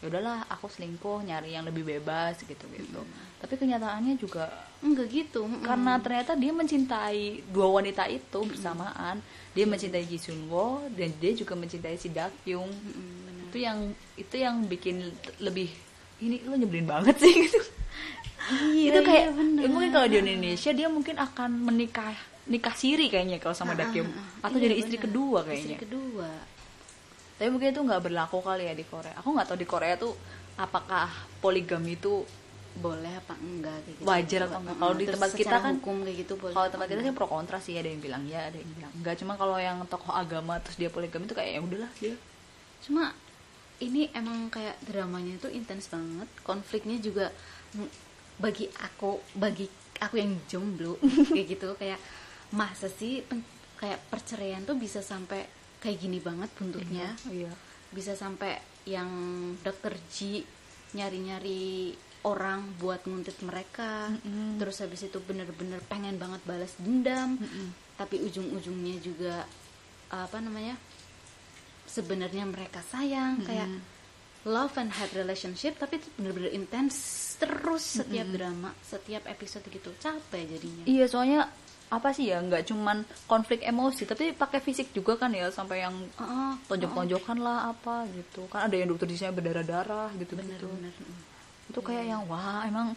[0.00, 3.00] ya udahlah aku selingkuh nyari yang lebih bebas gitu gitu
[3.36, 4.48] tapi kenyataannya juga
[4.80, 5.60] enggak gitu mm-mm.
[5.60, 9.20] karena ternyata dia mencintai dua wanita itu bersamaan
[9.52, 13.44] dia mencintai Ji Sun Wo dan dia juga mencintai si Dak Kyung Mm-mm, benar.
[13.46, 13.78] itu yang
[14.16, 14.96] itu yang bikin
[15.36, 15.68] lebih
[16.18, 17.60] ini lo nyebelin banget sih gitu
[18.50, 19.60] Iya, itu kayak iya, benar.
[19.62, 22.16] ya mungkin kalau di Indonesia dia mungkin akan menikah
[22.48, 24.46] nikah siri kayaknya kalau sama Dak Kyung Ah, ah, ah.
[24.48, 25.04] atau Iya, jadi istri benar.
[25.06, 26.28] kedua istri kayaknya kedua
[27.40, 30.12] tapi mungkin itu nggak berlaku kali ya di Korea aku nggak tahu di Korea tuh
[30.54, 31.08] apakah
[31.40, 32.20] poligami itu
[32.70, 34.06] boleh apa enggak kayak gitu.
[34.06, 34.76] Wajar atau enggak?
[34.76, 37.58] Kalau di tempat kita kan- hukum kayak gitu boleh kalau tempat kita sih pro kontra
[37.58, 40.76] sih ada yang bilang ya ada yang bilang enggak cuma kalau yang tokoh agama terus
[40.76, 42.14] dia poligami itu kayak ya udahlah dia
[42.84, 43.10] cuma
[43.80, 47.32] ini emang kayak dramanya itu intens banget konfliknya juga
[48.36, 49.66] bagi aku bagi
[49.98, 50.94] aku yang jomblo
[51.34, 51.98] kayak gitu kayak
[52.52, 53.46] masa sih pen-
[53.80, 55.48] kayak perceraian tuh bisa sampai
[55.80, 57.50] kayak gini banget buntutnya iya
[57.90, 59.10] bisa sampai yang
[59.66, 60.46] dokter Ji
[60.94, 64.12] nyari-nyari orang buat nguntit mereka.
[64.12, 64.60] Mm-mm.
[64.60, 67.40] terus habis itu bener-bener pengen banget balas dendam.
[67.40, 67.72] Mm-mm.
[67.96, 69.44] tapi ujung-ujungnya juga
[70.12, 70.76] apa namanya
[71.88, 73.40] sebenarnya mereka sayang.
[73.40, 73.46] Mm-mm.
[73.48, 73.68] kayak
[74.44, 76.96] love and hate relationship tapi itu bener-bener intens
[77.40, 79.92] terus setiap drama setiap episode gitu.
[79.96, 80.84] Capek jadinya.
[80.84, 81.48] Iya soalnya
[81.90, 85.94] apa sih ya nggak cuman konflik emosi tapi pakai fisik juga kan ya sampai yang
[86.22, 88.46] oh, tonjok-tonjokan lah apa gitu.
[88.46, 90.94] Kan ada yang dokter di sini berdarah-darah gitu bener gitu bener
[91.70, 92.94] itu kayak yang wah emang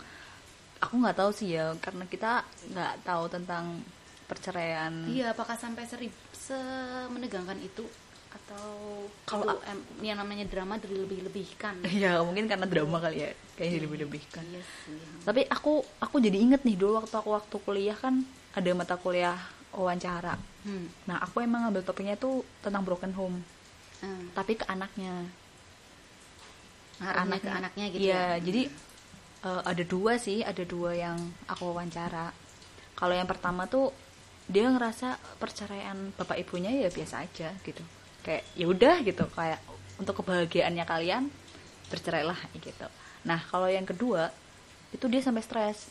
[0.77, 3.81] aku nggak tahu sih ya karena kita nggak tahu tentang
[4.23, 4.93] perceraian.
[5.09, 7.85] Iya, apakah sampai serib semenegangkan itu
[8.33, 9.61] atau Kalau kalau
[10.01, 11.85] yang namanya drama dilebih-lebihkan?
[12.01, 14.97] ya mungkin karena drama kali ya kayak lebih-lebihkan Iya sih.
[15.21, 19.37] tapi aku aku jadi inget nih dulu waktu aku waktu kuliah kan ada mata kuliah
[19.73, 20.37] wawancara.
[20.63, 20.87] Hmm.
[21.03, 23.37] nah aku emang ngambil topiknya tuh tentang broken home.
[24.03, 24.29] Hmm.
[24.35, 25.27] tapi ke anaknya.
[26.99, 27.85] Ngaruhnya ke anaknya.
[27.89, 28.43] gitu iya ya.
[28.43, 28.61] jadi
[29.47, 30.45] eh, ada dua sih.
[30.45, 31.17] Ada dua yang
[31.49, 32.31] aku wawancara.
[32.93, 33.89] Kalau yang pertama tuh
[34.45, 37.81] dia ngerasa perceraian bapak ibunya ya biasa aja gitu.
[38.21, 39.25] Kayak ya udah gitu.
[39.33, 39.59] Kayak
[39.97, 41.23] untuk kebahagiaannya kalian
[41.89, 42.87] bercerailah gitu.
[43.23, 44.29] Nah kalau yang kedua
[44.91, 45.89] itu dia sampai stres.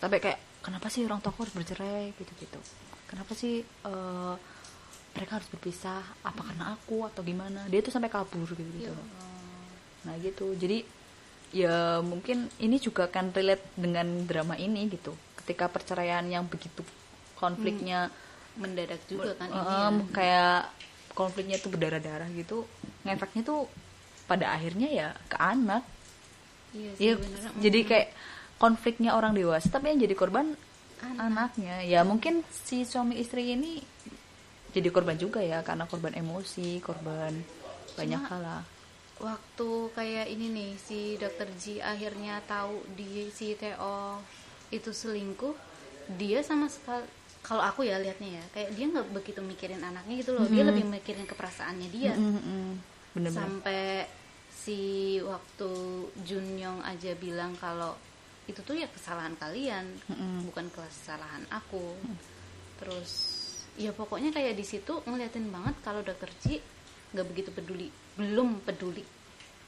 [0.00, 2.16] Sampai kayak kenapa sih orang tua harus bercerai?
[2.16, 2.60] Gitu gitu
[3.14, 4.34] kenapa sih eh,
[5.14, 6.02] mereka harus berpisah?
[6.26, 7.62] Apa karena aku atau gimana?
[7.70, 8.98] Dia tuh sampai kabur gitu gitu Ya.
[10.10, 10.50] Nah gitu.
[10.58, 10.82] Jadi
[11.54, 15.14] ya mungkin ini juga kan relate dengan drama ini gitu.
[15.38, 16.82] Ketika perceraian yang begitu
[17.38, 18.10] konfliknya
[18.58, 20.06] mendadak juga kan ini em, ya.
[20.14, 20.58] kayak
[21.14, 22.62] konfliknya tuh berdarah-darah gitu
[23.02, 23.66] ngefeknya tuh
[24.30, 25.82] pada akhirnya ya ke anak.
[26.74, 27.38] Iya bener.
[27.62, 28.08] jadi kayak
[28.64, 30.56] konfliknya orang dewasa tapi yang jadi korban
[30.98, 31.20] Anak.
[31.20, 33.76] anaknya ya mungkin si suami istri ini
[34.72, 37.44] jadi korban juga ya karena korban emosi korban
[37.92, 38.44] banyak Cuma- hal
[39.14, 44.18] waktu kayak ini nih si dokter Ji akhirnya tahu di si Teo
[44.70, 45.54] itu selingkuh
[46.16, 47.04] dia sama sekali
[47.40, 50.70] kalau aku ya liatnya ya kayak dia nggak begitu mikirin anaknya gitu loh dia Mhm.
[50.72, 52.70] lebih mikirin keperasaannya dia Mm, mm, mm.
[53.12, 53.82] bener-bener sampai
[54.50, 54.80] si
[55.20, 55.70] waktu
[56.24, 57.94] Junyong aja bilang kalau
[58.44, 60.44] itu tuh ya kesalahan kalian Mm-mm.
[60.48, 61.96] bukan kesalahan aku
[62.76, 63.10] terus
[63.74, 66.60] ya pokoknya kayak di situ ngeliatin banget kalau dokter Ji
[67.14, 69.02] nggak begitu peduli belum peduli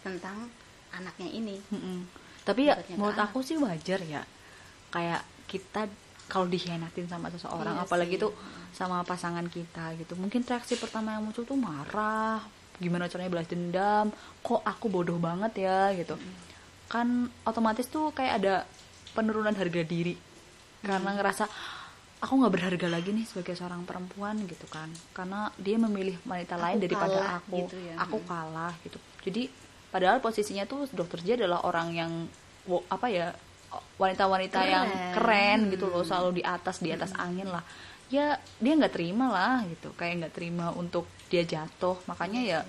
[0.03, 0.47] tentang
[0.93, 1.99] anaknya ini Mm-mm.
[2.47, 3.35] Tapi ya menurut anak.
[3.35, 4.23] aku sih wajar ya.
[4.95, 5.91] Kayak kita
[6.31, 8.23] kalau dikhianatin sama seseorang, Iya apalagi sih.
[8.23, 8.33] tuh
[8.71, 10.15] sama pasangan kita gitu.
[10.15, 12.39] Mungkin reaksi pertama yang muncul tuh marah,
[12.79, 16.15] gimana caranya balas dendam kok aku bodoh banget ya gitu
[16.87, 17.07] kan
[17.43, 18.55] otomatis tuh kayak ada
[19.13, 20.15] penurunan harga diri.
[20.79, 21.45] Karena ngerasa
[22.17, 24.87] aku nggak berharga lagi nih sebagai seorang perempuan gitu kan.
[25.11, 27.57] Karena dia memilih wanita Aku lain daripada kalah aku.
[27.61, 27.95] gitu ya.
[27.99, 28.27] aku Mm.
[28.27, 28.99] kalah gitu.
[29.23, 29.43] Jadi
[29.87, 32.13] padahal posisinya tuh dokter J adalah orang yang
[32.87, 33.31] apa ya
[33.97, 34.71] wanita-wanita Keren.
[34.71, 35.59] yang keren.
[35.71, 36.09] gitu loh Hmm.
[36.09, 37.63] selalu di atas di atas angin lah.
[38.07, 39.91] Ya dia nggak terima lah gitu.
[39.93, 41.99] Kayak nggak terima untuk dia jatuh.
[42.07, 42.61] Makanya ya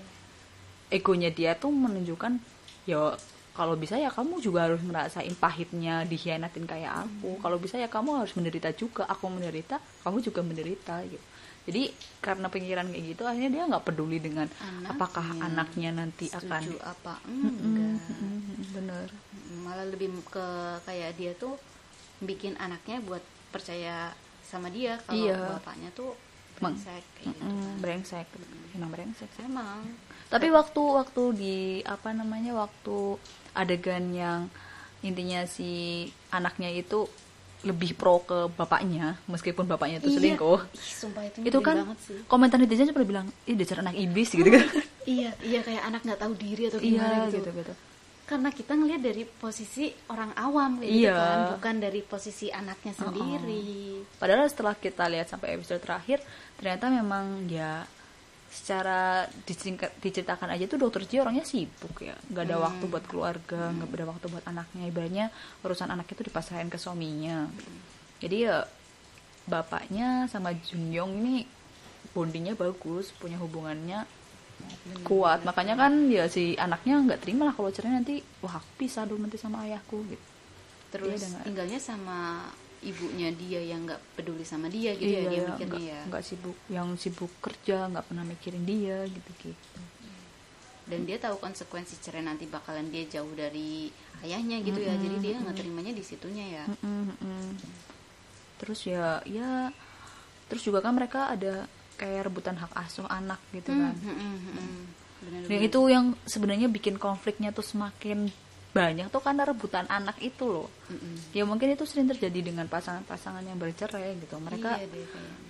[0.89, 2.39] egonya dia tuh menunjukkan
[2.85, 3.13] ya
[3.57, 7.41] kalau bisa ya kamu juga harus merasain pahitnya dihianatin kayak aku.
[7.41, 9.09] Kalau bisa ya kamu harus menderita juga.
[9.09, 11.25] Aku menderita kamu juga menderita gitu.
[11.65, 11.91] Jadi
[12.21, 14.87] karena pikiran kayak gitu akhirnya dia nggak peduli dengan Anaknya.
[14.87, 17.17] apakah anaknya nanti akan setuju apa?
[17.25, 17.91] Mm-mm, enggak.
[18.07, 18.31] Mm-mm,
[18.71, 19.07] bener.
[19.65, 20.47] Malah lebih ke
[20.85, 21.57] kayak dia tuh
[22.21, 24.15] bikin anaknya buat percaya
[24.45, 25.59] sama dia kalau Iya.
[25.59, 26.15] bapaknya tuh
[26.55, 27.75] brengsek kayak gitu Mm-mm, kan.
[27.83, 28.27] brengsek.
[28.71, 29.43] Emang brengsek sih.
[29.43, 29.83] Emang
[30.27, 33.15] tapi waktu waktu di apa namanya waktu
[33.53, 34.41] adegan yang
[34.99, 37.07] intinya si anaknya itu
[37.59, 40.15] lebih pro ke bapaknya meskipun bapaknya itu Iya.
[40.15, 42.21] selingkuh Ih, sumpah itu, itu kan sih.
[42.25, 44.61] komentar netizen pada bilang ih dasar anak iblis gitu kan
[45.09, 47.49] iya iya kayak anak nggak tahu diri atau iya gimana gitu gitu.
[47.55, 47.73] gitu
[48.27, 51.15] karena kita ngelihat dari posisi orang awam gitu Iya.
[51.15, 53.65] kan bukan dari posisi anaknya sendiri
[54.13, 56.21] padahal setelah kita lihat sampai episode terakhir
[56.55, 57.87] ternyata memang ya
[58.57, 58.99] secara
[59.45, 62.17] disingkat, diceritakan aja tuh dokter J orangnya sibuk ya.
[62.27, 62.65] Nggak ada Hmm.
[62.65, 64.83] waktu buat keluarga nggak ada waktu buat anaknya.
[64.85, 65.25] Ibaratnya
[65.61, 67.45] urusan anaknya tuh dipasrahin ke suaminya.
[68.17, 68.65] Jadi ya
[69.45, 71.45] bapaknya sama Junyoung ini
[72.11, 74.03] bondingnya bagus punya hubungannya
[75.03, 75.45] kuat.
[75.45, 79.21] Makanya kan ya si anaknya nggak terima lah kalau cerai nanti wah aku pisah dulu
[79.21, 80.25] nanti sama ayahku gitu.
[80.89, 82.49] Terus udah nggak- tinggalnya sama
[82.81, 86.57] ibunya dia yang nggak peduli sama dia gitu ya dia mikirnya nggak ya nggak sibuk
[86.69, 89.79] yang sibuk kerja nggak pernah mikirin dia gitu gitu
[90.87, 93.91] dan dia tahu konsekuensi cerai nanti bakalan dia jauh dari
[94.23, 97.45] ayahnya gitu ya jadi dia nggak terimanya di situnya ya Mm-mm, mm-mm.
[98.57, 99.67] terus ya ya
[100.47, 101.67] terus juga kan mereka ada
[101.99, 104.83] kayak rebutan hak asuh anak gitu kan Hmm, hmm, hmm, hmm.
[105.17, 105.49] Bener-bener.
[105.49, 108.29] yang itu yang sebenarnya bikin konfliknya tuh semakin
[108.77, 110.69] banyak tuh karena rebutan anak itu loh.
[110.93, 111.33] Mm-mm.
[111.33, 114.37] ya mungkin itu sering terjadi dengan pasangan-pasangan yang bercerai gitu.
[114.37, 115.05] Mereka iya deh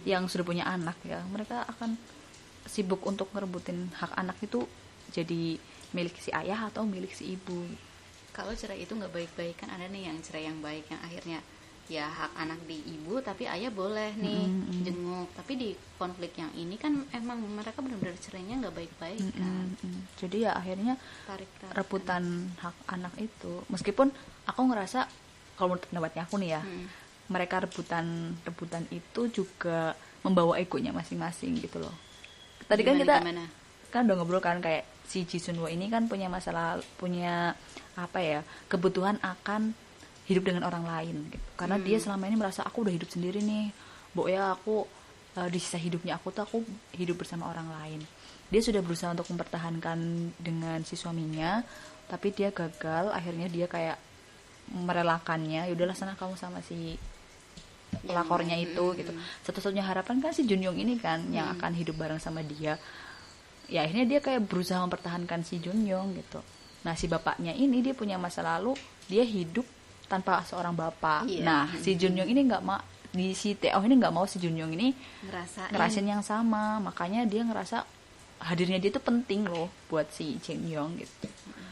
[0.08, 2.00] yang sudah punya anak ya mereka akan
[2.64, 4.64] sibuk untuk ngerebutin hak anak itu
[5.12, 5.60] jadi
[5.96, 7.68] milik si ayah atau milik si ibu.
[8.32, 11.40] Kalau cerai itu nggak baik-baik kan ada nih yang cerai yang baik yang akhirnya
[11.88, 14.84] ya hak anak di ibu tapi ayah boleh nih Mm-mm.
[14.84, 20.04] jenguk tapi di konflik yang ini kan emang mereka benar-benar cerainya nggak baik-baik kan Mm-mm.
[20.20, 22.24] jadi ya akhirnya tarik tarik rebutan
[22.60, 24.12] hak anak itu meskipun
[24.44, 25.08] aku ngerasa
[25.56, 26.86] kalau menurut pendapatnya aku nih ya Mm.
[27.28, 28.06] mereka rebutan
[28.42, 31.96] rebutan itu juga membawa egonya masing-masing gitu loh
[32.68, 33.46] tadi kan Gimana, kita gimana?
[33.88, 37.56] kan udah ngobrol kan kayak si Ji Sun Wo ini kan punya masalah punya
[37.96, 39.72] apa ya kebutuhan akan
[40.28, 41.48] hidup dengan orang lain gitu.
[41.56, 41.86] karena Hmm.
[41.86, 43.72] dia selama ini merasa aku udah hidup sendiri nih
[44.12, 44.84] bo ya aku
[45.34, 46.58] eh, di sisa hidupnya aku tuh aku
[46.94, 48.02] hidup bersama orang lain
[48.48, 50.00] dia sudah berusaha untuk mempertahankan
[50.38, 51.64] dengan si suaminya
[52.08, 54.00] tapi dia gagal akhirnya dia kayak
[54.68, 56.96] merelakannya yaudahlah sana kamu sama si
[58.04, 59.22] pelakornya Yang- itu gitu mm.
[59.44, 61.56] satu-satunya harapan kan si Junyoung ini kan yang Hmm.
[61.56, 62.76] akan hidup bareng sama dia
[63.68, 66.44] ya akhirnya dia kayak berusaha mempertahankan si Junyoung gitu
[66.84, 68.76] nah si bapaknya ini dia punya masa lalu
[69.08, 69.64] dia hidup
[70.08, 71.24] tanpa seorang bapak.
[71.24, 71.44] Iya.
[71.44, 74.92] nah si Junyoung ini nggak mau di si Teo ini nggak mau si Junyoung ini
[75.24, 75.70] ngerasain.
[75.70, 76.80] ngerasain yang sama.
[76.80, 77.84] Makanya dia ngerasa
[78.40, 81.28] hadirnya dia itu penting loh buat si Junyoung gitu.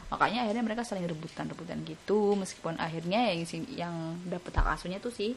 [0.05, 2.35] Makanya akhirnya mereka saling rebutan-rebutan gitu.
[2.35, 3.93] Meskipun akhirnya yang si- yang
[4.23, 5.33] dapet hak asuhnya tuh si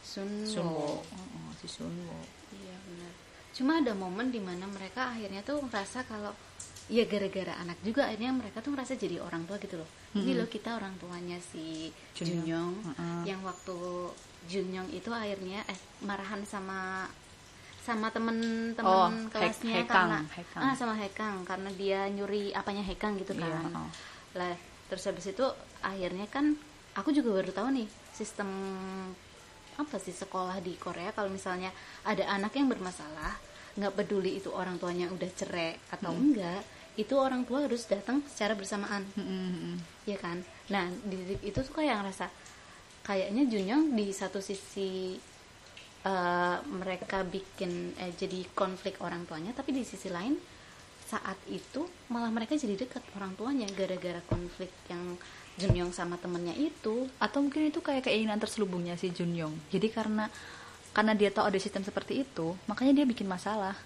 [0.00, 0.46] Sunwo.
[0.46, 2.14] Sunwo Oh, si Sunwo
[2.52, 3.12] Iya benar.
[3.52, 6.30] Cuma ada momen di mana mereka akhirnya tuh ngerasa kalau
[6.86, 9.88] ya gara-gara anak juga akhirnya mereka tuh ngerasa jadi orang tua gitu loh.
[10.14, 10.38] Ini Mm-mm.
[10.38, 12.46] loh kita orang tuanya si Junyoung.
[12.46, 13.20] Junyoung Mm-mm.
[13.26, 13.76] yang waktu
[14.46, 17.10] Junyoung itu akhirnya eh marahan sama
[17.82, 20.62] sama temen-temen Oh, kelasnya Hekang, karena Hekang.
[20.62, 23.46] ah sama Hekang karena dia nyuri apanya Hekang gitu kan.
[23.46, 23.90] Iya, oh.
[24.34, 24.54] Lah
[24.86, 25.46] terus habis itu
[25.82, 26.54] akhirnya kan
[26.94, 28.46] aku juga baru tahu nih sistem
[29.76, 31.68] apa sih sekolah di Korea kalau misalnya
[32.02, 33.36] ada anak yang bermasalah
[33.76, 36.64] nggak peduli itu orang tuanya udah cerai atau enggak
[36.96, 39.04] itu orang tua harus datang secara bersamaan.
[39.16, 39.76] Mm-mm.
[40.08, 40.40] ya kan?
[40.72, 42.26] Nah di titik itu tuh kayak ngerasa
[43.06, 45.14] kayaknya Junyoung di satu sisi
[46.04, 50.34] eh, mereka bikin eh, jadi konflik orang tuanya tapi di sisi lain
[51.06, 55.14] saat itu malah mereka jadi dekat orang tuanya gara-gara konflik yang
[55.56, 57.06] Junyoung sama temennya itu.
[57.22, 59.54] Atau mungkin itu kayak keinginan terselubungnya si Junyoung.
[59.70, 60.26] Jadi karena
[60.96, 63.76] karena dia tahu ada sistem seperti itu makanya dia bikin masalah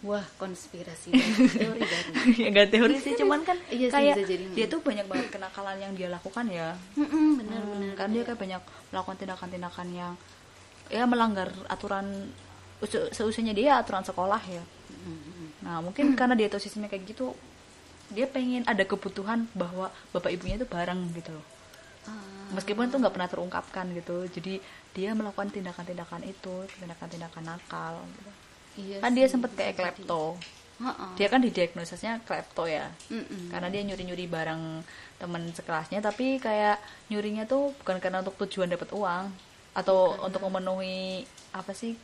[0.00, 1.10] wah konspirasi.
[1.60, 2.94] Teori baru ya nggak teori.
[3.02, 4.44] Sih cuman kan Iya sih, kayak jadi.
[4.54, 6.78] dia tuh banyak banget kenakalan yang dia lakukan ya.
[6.94, 8.62] Mm-mm, bener Hmm, bener kan dia kayak banyak
[8.94, 10.12] melakukan tindakan-tindakan yang
[10.88, 12.30] ya melanggar aturan
[13.10, 14.62] seusianya dia aturan sekolah ya.
[15.66, 17.34] Nah mungkin karena dia tahu sistemnya kayak gitu
[18.08, 21.44] dia pengen ada kebutuhan bahwa bapak ibunya itu bareng gitu loh.
[22.08, 24.64] Ah, meskipun itu nggak pernah terungkapkan gitu jadi
[24.96, 28.30] dia melakukan tindakan-tindakan itu tindakan-tindakan nakal gitu.
[28.78, 30.24] Iya kan dia sih, sempet bisa kayak klepto
[30.78, 31.06] Ha-ha.
[31.18, 33.50] dia kan didiagnosisnya klepto ya Mm-mm.
[33.50, 34.62] karena dia nyuri-nyuri barang
[35.18, 36.78] teman sekelasnya tapi kayak
[37.10, 39.26] nyurinya tuh bukan karena untuk tujuan dapat uang
[39.74, 41.98] atau untuk memenuhi apa sih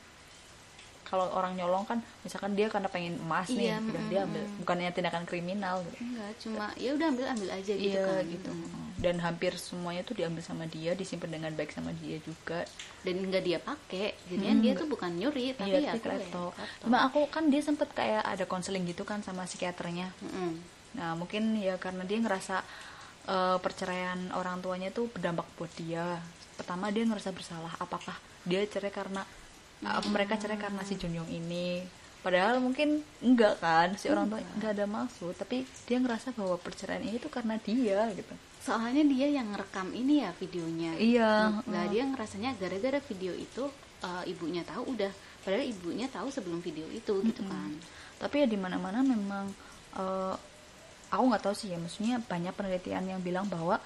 [1.04, 4.42] kalau orang nyolong kan misalkan dia karena pengen emas nih Iya, udah mm, dia ambil
[4.42, 4.54] mm.
[4.58, 8.50] bukannya tindakan kriminal gitu enggak cuma ya udah ambil ambil aja gitu iya kan gitu
[8.50, 8.90] Mm.
[8.98, 12.64] dan hampir semuanya tuh diambil sama dia disimpan dengan baik sama dia juga
[13.02, 14.80] dan enggak dia pakai jadinya Hmm, dia enggak.
[14.80, 16.44] tuh bukan nyuri tapi iya ya tapi tuh ya, klepto.
[16.80, 20.52] cuma aku kan dia sempet kayak ada konseling gitu kan sama psikiaternya Mm-mm.
[20.94, 22.62] Nah, mungkin ya karena dia ngerasa
[23.26, 26.22] eh, perceraian orang tuanya tuh berdampak buat dia.
[26.54, 27.74] Pertama dia ngerasa bersalah.
[27.76, 29.26] Apakah dia cerai karena
[29.82, 31.82] apa mereka cerai karena si Junyong ini?
[32.24, 37.04] Padahal mungkin enggak kan, si orang tua enggak ada maksud, tapi dia ngerasa bahwa perceraian
[37.04, 38.32] ini tuh karena dia gitu.
[38.64, 41.92] soalnya dia yang ngerekam ini ya videonya Iya, nah heeh.
[41.92, 43.68] dia ngerasanya gara-gara video itu
[44.00, 45.12] eh, ibunya tahu udah
[45.44, 47.76] padahal ibunya tahu sebelum video itu gitu kan
[48.16, 49.52] Tapi ya di mana-mana memang
[50.00, 50.34] eh,
[51.12, 53.76] aku nggak tahu sih ya, maksudnya banyak penelitian yang bilang bahwa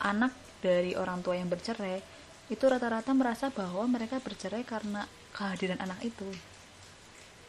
[0.00, 0.32] anak
[0.64, 2.00] dari orang tua yang bercerai
[2.48, 6.30] itu rata-rata merasa bahwa mereka bercerai karena kehadiran anak itu.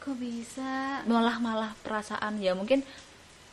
[0.02, 1.02] kok bisa?
[1.06, 2.82] Malah malah perasaan ya mungkin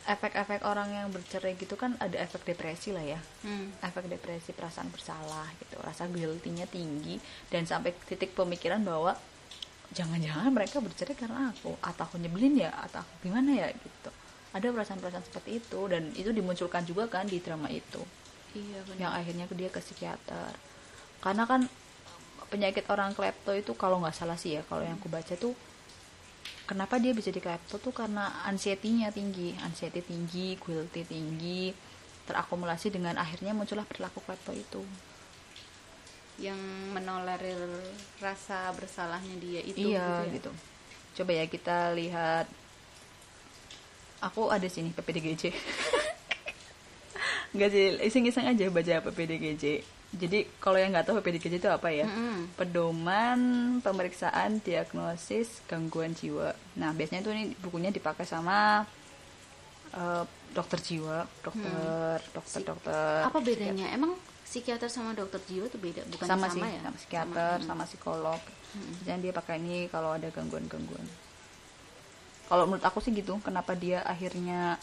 [0.04, 3.20] efek-efek orang yang bercerai gitu kan ada efek depresi lah ya.
[3.42, 3.72] Hmm.
[3.80, 7.16] efek depresi perasaan bersalah gitu rasa guilty-nya tinggi
[7.48, 9.16] dan sampai titik pemikiran bahwa
[9.96, 14.10] jangan-jangan mereka bercerai karena aku atau aku nyebelin ya atau aku gimana ya gitu.
[14.54, 18.02] Ada perasaan-perasaan seperti itu dan itu dimunculkan juga kan di drama itu.
[18.54, 19.00] Iya benar.
[19.02, 20.52] Yang akhirnya dia ke psikiater.
[21.18, 21.66] Karena kan
[22.54, 25.58] penyakit orang klepto itu kalau nggak salah sih ya kalau yang aku baca tuh
[26.70, 31.74] kenapa dia bisa di klepto tuh karena anxiety-nya tinggi anxiety tinggi guilty tinggi
[32.30, 34.86] terakumulasi dengan akhirnya muncullah perilaku klepto itu
[36.38, 36.58] yang
[36.94, 37.58] menolerir
[38.22, 40.30] rasa bersalahnya dia itu iya ya?
[40.30, 40.54] gitu
[41.18, 42.46] coba ya kita lihat
[44.22, 45.50] aku ada sini PPDGJ
[47.54, 49.86] Enggak sih, iseng-iseng aja baca PPDGJ.
[50.14, 52.06] Jadi kalau yang nggak tahu PPDGJ itu apa ya?
[52.06, 52.54] Mm-mm.
[52.54, 53.40] Pedoman
[53.82, 56.54] pemeriksaan diagnosis gangguan jiwa.
[56.78, 58.86] Nah biasanya itu nih bukunya dipakai sama
[59.90, 60.24] eh,
[60.54, 63.26] dokter jiwa, dokter, dokter, dokter.
[63.26, 64.14] apa bedanya emang
[64.46, 67.66] psikiater sama dokter jiwa tuh beda bukan sama, sama, sih, ya sama psikiater, Sama.
[67.66, 68.40] sama, psikolog.
[68.78, 68.94] Mm-mm.
[69.02, 71.06] Jangan dia pakai ini kalau ada gangguan-gangguan.
[72.44, 74.78] Kalau menurut aku sih gitu, kenapa dia akhirnya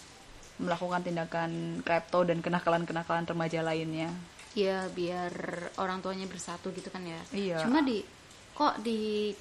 [0.59, 4.09] melakukan tindakan klepto dan kenakalan-kenakalan remaja lainnya.
[4.53, 5.31] Ya biar
[5.75, 7.57] orang tuanya bersatu gitu kan ya Iya.
[7.61, 8.03] cuma di
[8.51, 9.31] kok di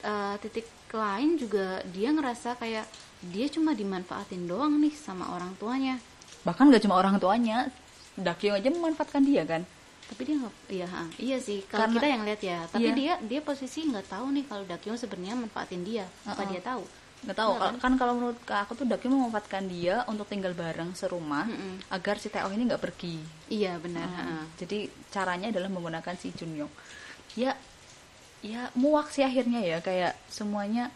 [0.00, 2.88] eh, titik lain juga dia ngerasa kayak
[3.22, 6.00] dia cuma dimanfaatin doang nih sama orang tuanya
[6.40, 7.68] Bahkan gak cuma orang tuanya,
[8.14, 9.60] Dakyong aja memanfaatkan dia kan.
[10.02, 12.92] tapi dia nggak iya ha, iya sih kalau Karena- kita yang lihat ya tapi Iya.
[12.92, 16.50] dia dia posisi nggak tahu nih kalau Dakyong sebenarnya manfaatin dia apa Uh-uh.
[16.50, 16.82] dia tahu
[17.20, 17.74] Nggak tahu, kan?
[17.76, 21.84] kan kalau menurut aku tuh Dakyong memanfaatkan dia untuk tinggal bareng serumah Mm-mm.
[21.92, 23.20] agar si Teo ini nggak pergi.
[23.52, 24.08] iya benar.
[24.08, 24.48] Hmm.
[24.56, 26.72] Jadi caranya adalah menggunakan si Junyong.
[27.36, 27.60] Ya,
[28.40, 30.88] ya muak sih akhirnya ya kayak semuanya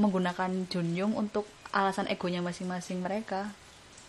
[0.00, 3.52] menggunakan Junyong untuk alasan egonya masing-masing mereka.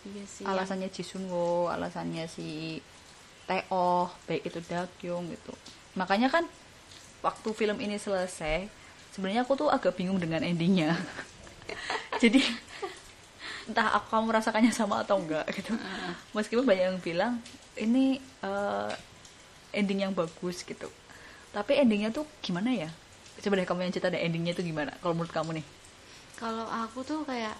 [0.04, 2.80] iya sih alasannya Jisunwo, alasannya si
[3.44, 5.52] Teo, baik itu Dakyung gitu.
[5.96, 6.48] Makanya kan
[7.20, 8.68] waktu film ini selesai,
[9.12, 10.96] sebenarnya aku tuh agak bingung dengan endingnya.
[12.22, 12.40] Jadi
[13.64, 15.72] entah aku kamu merasakannya sama atau enggak gitu.
[16.36, 17.32] Meskipun banyak yang bilang
[17.80, 18.92] ini eh,
[19.74, 20.88] ending yang bagus gitu.
[21.54, 22.90] Tapi endingnya tuh gimana ya?
[23.42, 24.92] Coba deh kamu yang cerita deh endingnya tuh gimana?
[25.02, 25.66] Kalau menurut kamu nih?
[26.40, 27.54] Kalau aku tuh kayak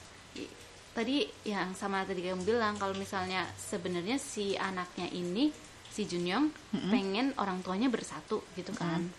[0.95, 5.51] tadi yang sama tadi kamu bilang kalau misalnya sebenarnya si anaknya ini
[5.91, 6.91] si Junyong Mm-mm.
[6.91, 9.11] pengen orang tuanya bersatu gitu kan.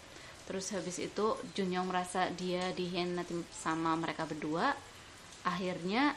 [0.45, 1.25] Terus habis itu
[1.57, 4.73] Junyong merasa dia dihianatin sama mereka berdua.
[5.45, 6.13] Akhirnya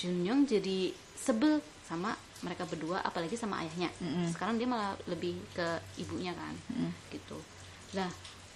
[0.00, 3.92] Junyong jadi sebel sama mereka berdua apalagi sama ayahnya.
[4.00, 4.32] Mm-mm.
[4.32, 6.90] Sekarang dia malah lebih ke ibunya kan Mm.
[7.12, 7.36] gitu.
[7.96, 8.08] Nah,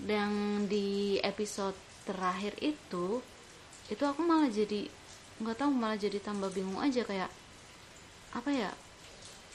[0.04, 1.76] yang di episode
[2.08, 3.20] terakhir itu
[3.88, 4.88] itu aku malah jadi
[5.40, 7.30] nggak tahu malah jadi tambah bingung aja kayak
[8.32, 8.70] apa ya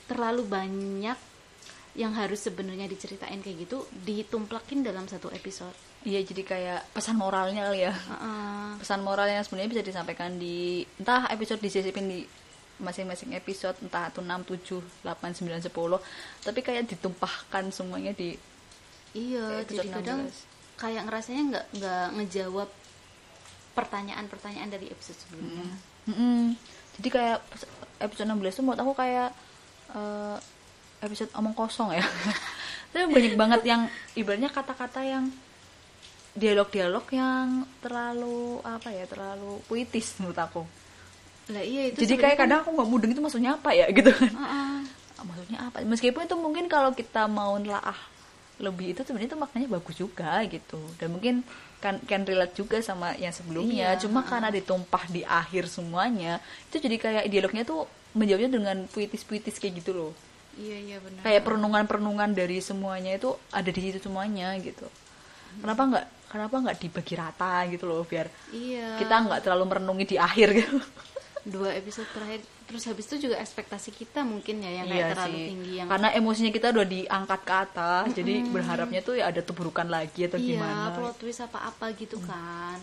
[0.10, 1.18] terlalu banyak
[1.94, 5.74] yang harus sebenarnya diceritain kayak gitu ditumplakin dalam satu episode
[6.04, 8.82] iya jadi kayak pesan moralnya kali ya Heeh.
[8.82, 12.20] pesan moral yang sebenarnya bisa disampaikan di entah episode disisipin di
[12.82, 18.34] masing-masing episode entah itu 6, 7, 8, 9, 10 tapi kayak ditumpahkan semuanya di
[19.14, 20.82] iya jadi kadang 16.
[20.82, 22.70] kayak ngerasanya nggak nggak ngejawab
[23.78, 25.70] pertanyaan-pertanyaan dari episode sebelumnya
[26.10, 26.58] Mm-mm.
[26.98, 27.38] jadi kayak
[28.02, 29.30] episode 16 tuh menurut aku kayak
[29.94, 30.38] eh,
[31.04, 32.04] episode omong kosong ya.
[32.94, 33.82] Tapi banyak banget yang
[34.16, 35.28] ibaratnya kata-kata yang
[36.34, 40.62] dialog-dialog yang terlalu apa ya terlalu puitis menurut aku.
[41.54, 44.10] Lah iya itu jadi kayak kan- kadang aku nggak mudeng itu maksudnya apa ya gitu
[44.10, 44.32] kan.
[44.32, 44.76] Heeh.
[45.24, 45.78] maksudnya apa?
[45.88, 47.96] Meskipun itu mungkin kalau kita mau nelaah
[48.60, 50.80] lebih itu sebenarnya itu maknanya bagus juga gitu.
[51.00, 51.48] Dan mungkin
[51.80, 53.96] kan can relate juga sama yang sebelumnya.
[53.96, 59.58] Iya, cuma karena ditumpah di akhir semuanya itu jadi kayak dialognya tuh menjawabnya dengan puitis-puitis
[59.58, 60.14] kayak gitu loh
[60.58, 61.22] iya iya benar.
[61.26, 64.86] Kayak perenungan-perenungan dari semuanya itu ada di situ semuanya gitu.
[65.62, 68.98] Kenapa nggak kenapa nggak dibagi rata gitu loh biar iya.
[68.98, 70.78] kita nggak terlalu merenungi di akhir gitu.
[71.44, 75.48] Dua episode terakhir terus habis itu juga ekspektasi kita mungkin ya yang Iya terlalu sih.
[75.52, 79.86] tinggi yang karena emosinya kita udah diangkat ke atas jadi berharapnya tuh ya ada tuburukan
[79.86, 80.96] lagi atau iya gimana.
[80.96, 82.80] plot twist apa apa gitu kan.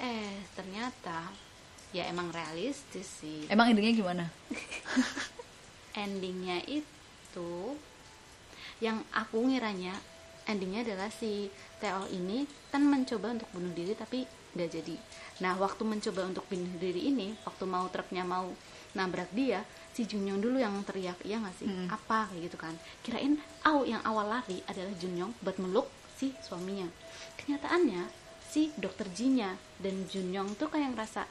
[0.00, 1.34] Eh ternyata
[1.92, 3.44] ya emang realistis sih.
[3.52, 4.24] Emang endingnya gimana?
[6.00, 6.95] Endingnya itu
[8.80, 9.96] yang aku ngiranya
[10.46, 11.50] endingnya adalah si
[11.82, 14.24] Teo ini kan mencoba untuk bunuh diri tapi
[14.56, 14.96] nggak jadi.
[15.44, 18.48] Nah waktu mencoba untuk bunuh diri ini waktu mau truknya mau
[18.96, 19.60] nabrak dia
[19.92, 21.68] si Junyong dulu yang teriak iya nggak sih?
[21.68, 21.88] Hmm.
[21.92, 22.32] apa?
[22.32, 22.74] kayak gitu kan.
[23.04, 23.36] Kirain
[23.68, 26.88] au yang awal lari adalah Junyong buat meluk si suaminya.
[27.36, 28.08] Kenyataannya
[28.40, 31.28] si dokter Jinya dan Junyong tuh kayak ngerasa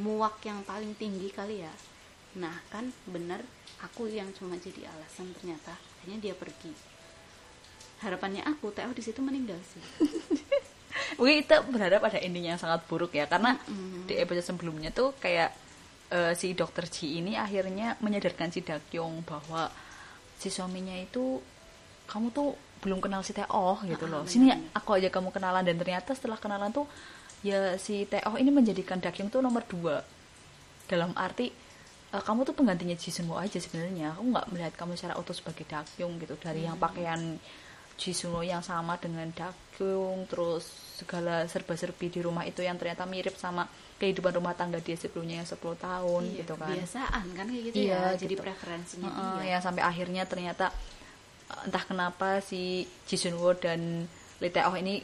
[0.00, 1.72] muak yang paling tinggi kali ya.
[2.40, 3.44] Nah kan bener
[3.82, 6.72] aku yang cuma jadi alasan ternyata akhirnya dia pergi
[8.00, 9.82] harapannya aku Teo di situ meninggal sih
[11.12, 14.04] Mungkin kita berharap ada ending yang sangat buruk ya karena Mm-mm.
[14.06, 15.52] di episode sebelumnya tuh kayak
[16.10, 19.68] eh, si dokter Ji ini akhirnya menyadarkan si Dakyong bahwa
[20.36, 21.40] si suaminya itu
[22.08, 22.48] kamu tuh
[22.82, 24.22] belum kenal si Teo gitu Ah, loh.
[24.24, 24.72] benar, Sini benar.
[24.74, 26.84] aku aja kamu kenalan dan ternyata setelah kenalan tuh
[27.40, 30.00] ya si Teo ini menjadikan Dakyong tuh nomor dua
[30.84, 31.48] dalam arti
[32.12, 34.12] eh, kamu tuh penggantinya Jisuno aja sebenarnya.
[34.12, 36.34] Aku nggak melihat kamu secara utuh sebagai Dakyong gitu.
[36.36, 37.40] Dari yang pakaian
[37.94, 40.64] Jisuno yang sama dengan Dakyong terus
[40.96, 43.66] segala serba-serbi di rumah itu yang ternyata mirip sama
[43.98, 46.68] kehidupan rumah tangga dia sebelumnya yang 10 tahun Iya, gitu kan.
[46.68, 48.18] kebiasaan kan kayak gitu Iya, ya.
[48.18, 48.42] Jadi gitu.
[48.42, 49.50] preferensinya Heeh, dia.
[49.52, 50.66] yang sampai akhirnya ternyata
[51.48, 52.60] eh, entah kenapa si
[53.04, 54.06] Jisunwo dan
[54.38, 54.98] Lee Tae-oh ini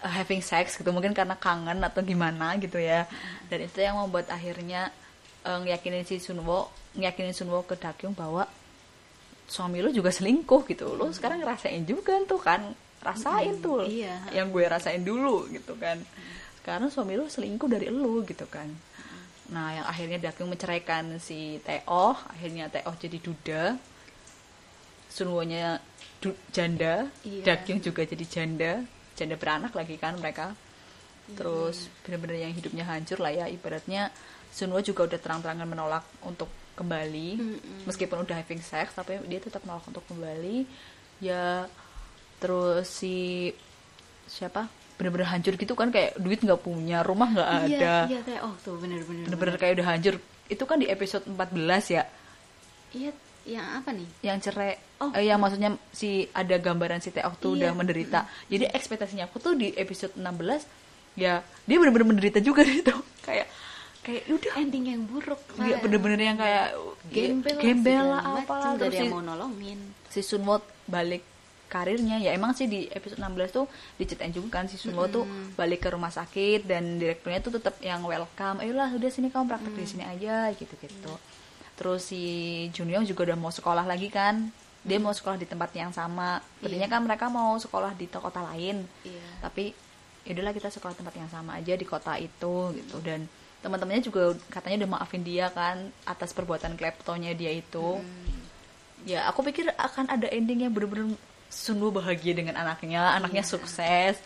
[0.00, 0.90] uh, having sex gitu.
[0.90, 3.10] Mungkin karena kangen atau gimana gitu ya.
[3.46, 4.94] Dan itu yang membuat akhirnya
[5.46, 8.44] uh, ngeyakinin si Sunwo ngeyakinin Sunwo ke Dakyung bahwa
[9.48, 10.96] suami lo juga selingkuh gitu.
[10.96, 12.72] Lo sekarang ngerasain juga tuh kan.
[13.02, 14.22] Rasain tuh iya.
[14.30, 15.98] yang gue rasain dulu gitu kan.
[16.62, 18.70] Karena suami lo selingkuh dari lo gitu kan.
[19.52, 23.62] Nah yang akhirnya Dakyung menceraikan si Teo akhirnya Teo jadi duda.
[25.12, 25.76] Sunwonya
[26.22, 27.10] du- janda.
[27.26, 27.42] Iya.
[27.44, 28.72] Dakyung juga jadi janda.
[29.18, 30.56] Janda beranak lagi kan mereka.
[31.28, 33.46] Iya, terus benar-benar yang hidupnya hancur lah ya.
[33.50, 34.08] Ibaratnya
[34.52, 37.28] Sunwo juga udah terang-terangan menolak untuk kembali.
[37.36, 37.78] Mm-mm.
[37.84, 40.64] meskipun udah having sex tapi dia tetap menolak untuk kembali.
[41.18, 41.68] Ya
[42.38, 43.50] terus si
[44.26, 44.68] siapa?
[44.96, 47.68] Bener-bener hancur gitu kan kayak duit nggak punya rumah nggak ada.
[47.68, 49.26] iya iya Teo tuh bener-bener.
[49.26, 50.14] Bener-bener kayak udah hancur.
[50.46, 51.48] Itu kan di episode 14
[51.90, 52.04] ya?
[52.92, 53.10] Iya
[53.42, 54.08] yang apa nih?
[54.22, 54.74] Yang cerai.
[55.02, 55.10] Oh.
[55.10, 57.58] eh, yang maksudnya si ada gambaran si Teok tuh Iya.
[57.58, 58.20] udah menderita.
[58.46, 60.62] Jadi ekspektasinya aku tuh di episode 16
[61.12, 62.94] ya dia bener-bener menderita juga gitu.
[63.20, 63.50] Kayak
[64.02, 64.52] kayak udah.
[64.58, 65.82] Ending yang buruk Pak.
[65.82, 66.74] bener-bener yang kayak
[67.08, 69.78] gembel, gembel lah apalah terus si, yang mau nolongin
[70.10, 70.58] si Sunwo
[70.90, 71.22] balik
[71.70, 72.20] karirnya.
[72.20, 75.24] Ya emang sih di episode 16 tuh diceritain juga kan si Sunwo tuh
[75.56, 78.60] balik ke rumah sakit dan direkturnya tuh tetap yang welcome.
[78.60, 81.14] Ayolah udah sini kamu praktek di sini aja gitu gitu
[81.72, 82.22] terus si
[82.70, 84.52] Junyong juga udah mau sekolah lagi kan.
[84.82, 86.42] Dia mau sekolah di tempat yang sama.
[86.58, 86.94] Tadinya Iya.
[86.94, 88.82] kan mereka mau sekolah di kota lain.
[89.02, 89.24] Iya.
[89.42, 89.74] Tapi
[90.26, 92.96] yaudahlah kita sekolah tempat yang sama aja di kota itu gitu.
[93.02, 93.26] Dan
[93.62, 98.02] teman-temannya juga katanya udah maafin dia kan atas perbuatan kleptonya dia itu.
[99.06, 101.14] Ya aku pikir akan ada ending yang bener-bener
[101.52, 103.14] Sunwo bahagia dengan anaknya.
[103.14, 104.18] Anaknya sukses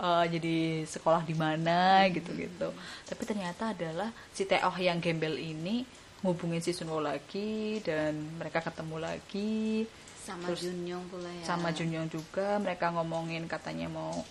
[0.00, 2.74] eh, jadi sekolah di mana gitu-gitu.
[3.06, 5.86] Tapi ternyata adalah si Teoh yang gembel ini
[6.20, 9.86] ngubungin si Sunwo lagi dan mereka ketemu lagi.
[10.20, 11.44] Sama Terus Junyong pula ya.
[11.48, 12.60] sama Junyong juga.
[12.60, 14.24] Mereka ngomongin katanya mau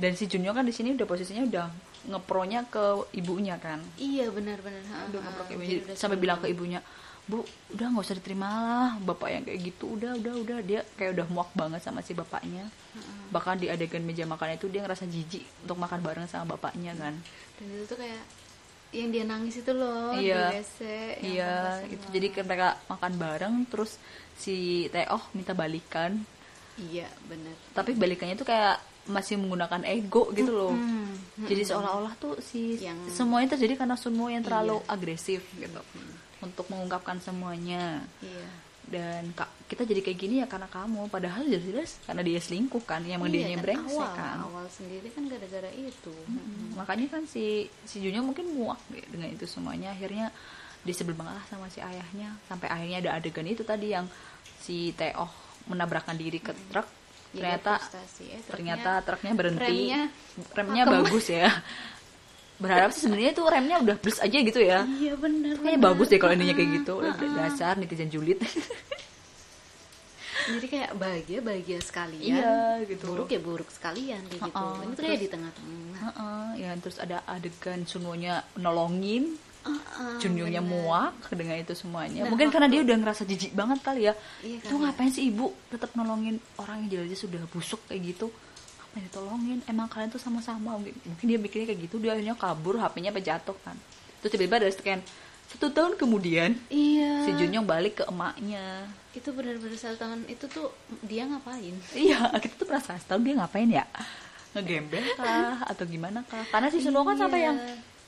[0.00, 1.66] dan si Junyong kan di sini udah posisinya udah
[2.08, 3.80] ngepronya ke ibunya kan?
[4.00, 4.80] Iya benar-benar.
[5.12, 6.80] Udah ngepro ke ibunya sampai bilang ke ibunya
[7.30, 10.58] bu udah nggak usah diterima lah bapak yang kayak gitu udah udah udah.
[10.66, 12.66] Dia kayak udah muak banget sama si bapaknya.
[13.30, 17.14] Bahkan di adegan meja makan itu dia ngerasa jijik untuk makan bareng sama bapaknya kan.
[17.60, 18.24] Dan itu tuh kayak
[18.90, 20.50] yang dia nangis itu loh Iya.
[20.50, 20.66] yang
[21.22, 21.54] iya
[21.86, 23.94] itu jadi mereka makan bareng terus
[24.34, 26.18] si Teoh minta balikan.
[26.80, 27.54] Iya benar.
[27.76, 30.74] Tapi balikannya tuh kayak masih menggunakan ego gitu loh.
[30.74, 31.08] Hmm,
[31.40, 34.88] jadi seolah-olah tuh si Yang- semuanya terjadi karena Sunwo yang terlalu Iya.
[34.92, 35.80] agresif gitu.
[36.40, 38.04] Untuk mengungkapkan semuanya.
[38.20, 38.46] Iya.
[38.90, 41.06] Dan kak kita jadi kayak gini ya karena kamu.
[41.08, 44.36] Padahal jelas-jelas karena dia selingkuh kan yang iya, dia kan brengsek awal, kan.
[44.42, 46.14] awal sendiri kan gara-gara itu.
[46.26, 49.94] Hmm, makanya kan si si Junyo mungkin muak deh dengan itu semuanya.
[49.94, 50.34] Akhirnya
[50.82, 52.34] disebel banget lah sama si ayahnya.
[52.50, 54.10] Sampai akhirnya ada adegan itu tadi yang
[54.58, 55.30] si Teoh
[55.70, 56.88] menabrakkan diri ke truk
[57.30, 58.24] ternyata frustasi.
[58.34, 59.64] Eh, ternyata truknya berhenti.
[59.64, 60.00] remnya
[60.54, 60.94] remnya pakem.
[60.98, 61.48] bagus ya.
[62.60, 64.84] Berharap sih sebenarnya tuh remnya udah plus aja gitu ya.
[64.84, 66.92] Iya benar kayaknya bagus deh kalau ininya kayak gitu.
[67.00, 68.38] Udah dasar netizen julid.
[70.50, 72.42] Jadi kayak bahagia bahagia sekalian.
[72.42, 73.06] Iya, gitu.
[73.12, 74.56] buruk ya buruk sekalian kayak gitu.
[74.56, 76.00] Ha-ha, ini tuh kayak di tengah-tengah.
[76.00, 80.62] Heeh, ya terus ada adegan Sunwonya nolongin Bener.
[80.62, 82.24] muak dengan itu semuanya.
[82.24, 84.14] Nah, Mungkin waktu- karena dia udah ngerasa jijik banget kali ya.
[84.40, 84.80] Iya, itu ya.
[84.80, 88.32] ngapain sih ibu tetap nolongin orang yang jelas sudah busuk kayak gitu?
[88.80, 89.58] Ngapain ditolongin?
[89.66, 90.76] Emang kalian tuh sama-sama.
[90.76, 93.76] Mungkin mungkin dia mikirnya kayak gitu, dia akhirnya kabur, HP-nya apa jatuh kan.
[94.20, 95.00] Terus tiba-tiba ada scan.
[95.50, 98.86] Satu tahun kemudian iya si Junyong balik ke emaknya.
[99.10, 100.70] itu benar-benar satu tahun itu tuh
[101.02, 103.82] dia ngapain Iya, kita tuh penasaran setahun dia ngapain ya?
[104.54, 106.46] Ngegembel kah atau gimana kah?
[106.46, 107.46] Karena si Sunwo kan sampai Iya.
[107.50, 107.58] yang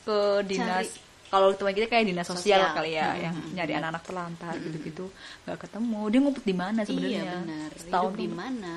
[0.02, 0.94] ke dinas
[1.32, 2.76] kalau teman kita kayak dinas sosial, Sosial.
[2.76, 5.04] kali ya, Hmm, yang hmm, nyari anak-anak terlantar gitu-gitu,
[5.42, 6.00] nggak ketemu.
[6.06, 7.16] Dia ngumpet di mana sebenarnya?
[7.18, 8.74] iya benar Setahun di mana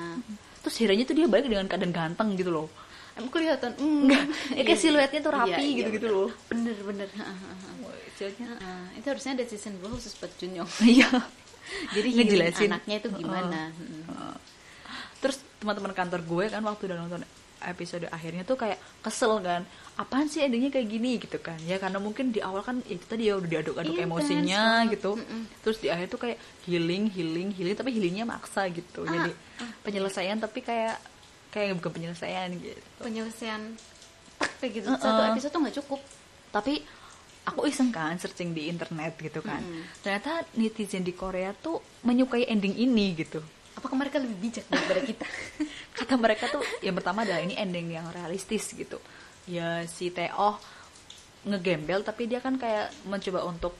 [0.58, 2.68] Terus akhirnya tuh dia balik dengan keadaan ganteng gitu loh.
[3.12, 6.16] emang kelihatan Enggak, ya kayak Iya, siluetnya tuh iya, rapi iya, gitu-gitu bener.
[6.18, 6.30] loh.
[6.48, 7.08] bener bener
[8.12, 11.08] siluetnya Ha, itu harusnya ada season 2 khusus buat Junyoung Iya.
[11.92, 12.68] jadi Ngejelasin.
[12.68, 14.04] anaknya itu gimana Mm.
[14.06, 14.36] Heeh.
[15.18, 17.20] Terus teman-teman kantor gue kan waktu udah nonton
[17.66, 19.66] episode akhirnya tuh kayak kesel kan.
[19.98, 21.58] Apaan sih endingnya kayak gini gitu kan.
[21.66, 24.92] Ya karena mungkin di awal kan itu tadi ya udah diaduk-aduk Intens emosinya banget.
[24.96, 25.10] gitu.
[25.18, 25.42] Mm-mm.
[25.66, 29.02] terus di akhir tuh kayak healing healing healing tapi healingnya maksa gitu.
[29.04, 29.30] Ah, jadi
[29.82, 30.96] penyelesaian tapi kayak
[31.50, 32.80] kayak bukan penyelesaian gitu.
[33.02, 33.62] Penyelesaian.
[34.62, 34.88] Kayak gitu.
[34.92, 35.02] Uh-uh.
[35.02, 36.00] satu episode tuh nggak cukup.
[36.54, 36.74] Tapi
[37.46, 39.62] aku iseng kan searching di internet gitu kan.
[39.62, 40.02] Mm-mm.
[40.02, 43.38] ternyata netizen di Korea tuh menyukai ending ini gitu
[43.76, 45.26] apakah mereka lebih bijak daripada kita?
[45.98, 48.98] Kata mereka tuh yang pertama adalah ini ending yang realistis gitu.
[49.46, 50.58] Ya si Teo
[51.46, 53.76] ngegembel tapi dia kan kayak mencoba untuk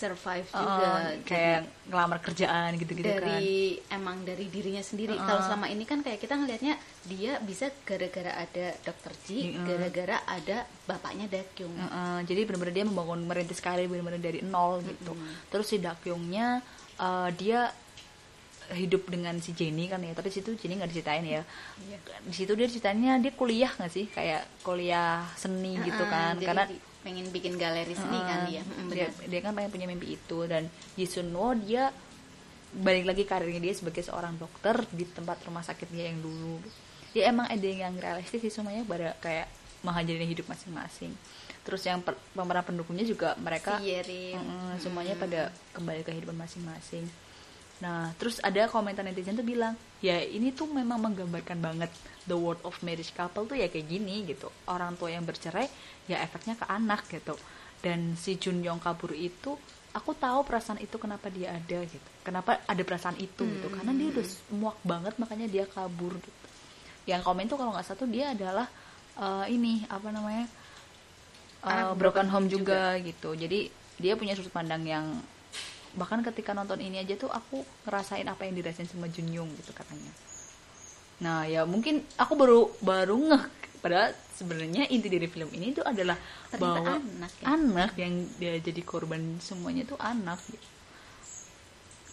[0.00, 0.90] survive uh, juga
[1.28, 1.60] kayak
[1.92, 3.20] ngelamar kerjaan gitu-gitu kan.
[3.20, 5.12] dari emang dari dirinya sendiri.
[5.12, 5.28] Uh-uh.
[5.28, 9.68] kalau selama ini kan kayak kita ngelihatnya dia bisa gara-gara ada dokter Ji Mm-mm.
[9.68, 11.76] gara-gara ada bapaknya Dakyung.
[11.76, 15.12] Uh-uh, jadi benar-benar dia membangun merintis karir benar-benar dari nol gitu.
[15.52, 16.64] Terus si Dakyungnya
[16.96, 17.68] uh, dia
[18.70, 21.42] hidup dengan si Jenny kan ya tapi situ Jenny nggak diceritain ya.
[21.82, 21.98] Iya.
[22.22, 24.06] di situ dia ceritanya dia kuliah nggak sih?
[24.10, 26.64] Kayak kuliah seni gitu Uh-uh, kan karena
[27.00, 28.62] pengen bikin galeri seni Uh, kan dia.
[28.92, 31.90] Dia, dia kan pengen punya mimpi itu dan Ji Sunwo dia
[32.70, 36.62] balik lagi karirnya dia sebagai seorang dokter di tempat rumah sakit dia yang dulu.
[37.10, 39.50] Dia emang ada yang realistis sih semuanya pada kayak
[39.82, 41.10] menghajarin hidup masing-masing.
[41.66, 43.82] Terus yang per- pemeran pendukungnya juga mereka.
[43.82, 45.22] Mm, semuanya Mm.
[45.26, 45.40] pada
[45.74, 47.04] kembali ke kehidupan masing-masing
[47.80, 49.72] nah terus ada komentar netizen tuh bilang
[50.04, 51.88] ya ini tuh memang menggambarkan banget
[52.28, 54.52] the world of marriage couple tuh ya kayak gini gitu.
[54.68, 55.66] Orang tua yang bercerai
[56.06, 57.34] ya efeknya ke anak gitu.
[57.80, 59.56] Dan si Jun Yong kabur itu
[59.96, 62.08] aku tahu perasaan itu kenapa dia ada gitu.
[62.20, 63.68] Kenapa ada perasaan itu gitu.
[63.72, 66.46] Karena dia udah muak banget makanya dia kabur gitu.
[67.08, 68.68] Yang komen tuh kalau nggak satu dia adalah
[69.16, 70.46] eh, ini apa namanya
[71.60, 73.36] Anak broken home juga, gitu.
[73.36, 73.68] Jadi
[74.00, 75.04] dia punya sudut pandang yang
[75.94, 79.74] bahkan ketika nonton ini aja tuh aku ngerasain apa yang dirasain sama Jun Young gitu
[79.74, 80.12] katanya
[81.20, 83.44] nah ya mungkin aku baru baru ngeh
[83.80, 86.16] padahal sebenarnya inti dari film ini tuh adalah
[86.48, 87.44] Ternyata bahwa anak ya.
[87.48, 90.68] anak yang dia jadi korban semuanya tuh anak gitu.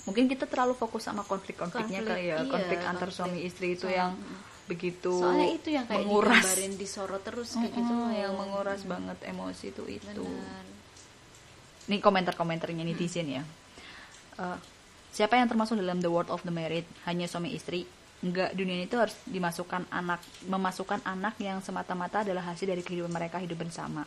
[0.07, 3.17] mungkin kita terlalu fokus sama konflik-konfliknya Konflik, kali ya iya, konflik antar konflik.
[3.19, 4.15] suami istri itu yang
[4.67, 8.11] begitu soalnya itu yang kayak menguras digambarin disorot terus kayak gitu Mm-mm, loh.
[8.15, 10.65] yang menguras banget emosi itu itu Benar.
[11.87, 13.43] ini komentar-komentarnya netizen ya
[14.37, 14.57] Eh,
[15.13, 17.89] siapa yang termasuk dalam the world of the married hanya suami istri
[18.21, 23.41] enggak dunia itu harus dimasukkan anak memasukkan anak yang semata-mata adalah hasil dari kehidupan mereka
[23.41, 24.05] hidup bersama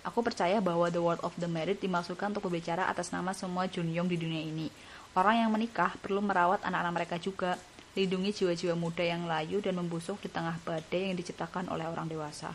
[0.00, 4.08] Aku percaya bahwa the world of the married dimaksudkan untuk berbicara atas nama semua Junyong
[4.08, 4.72] di dunia ini.
[5.12, 7.60] Orang yang menikah perlu merawat anak-anak mereka juga,
[7.92, 12.48] lindungi jiwa-jiwa muda yang layu dan membusuk di tengah badai yang diciptakan oleh orang dewasa.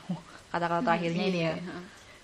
[0.49, 1.53] Kata-kata terakhirnya ini ya.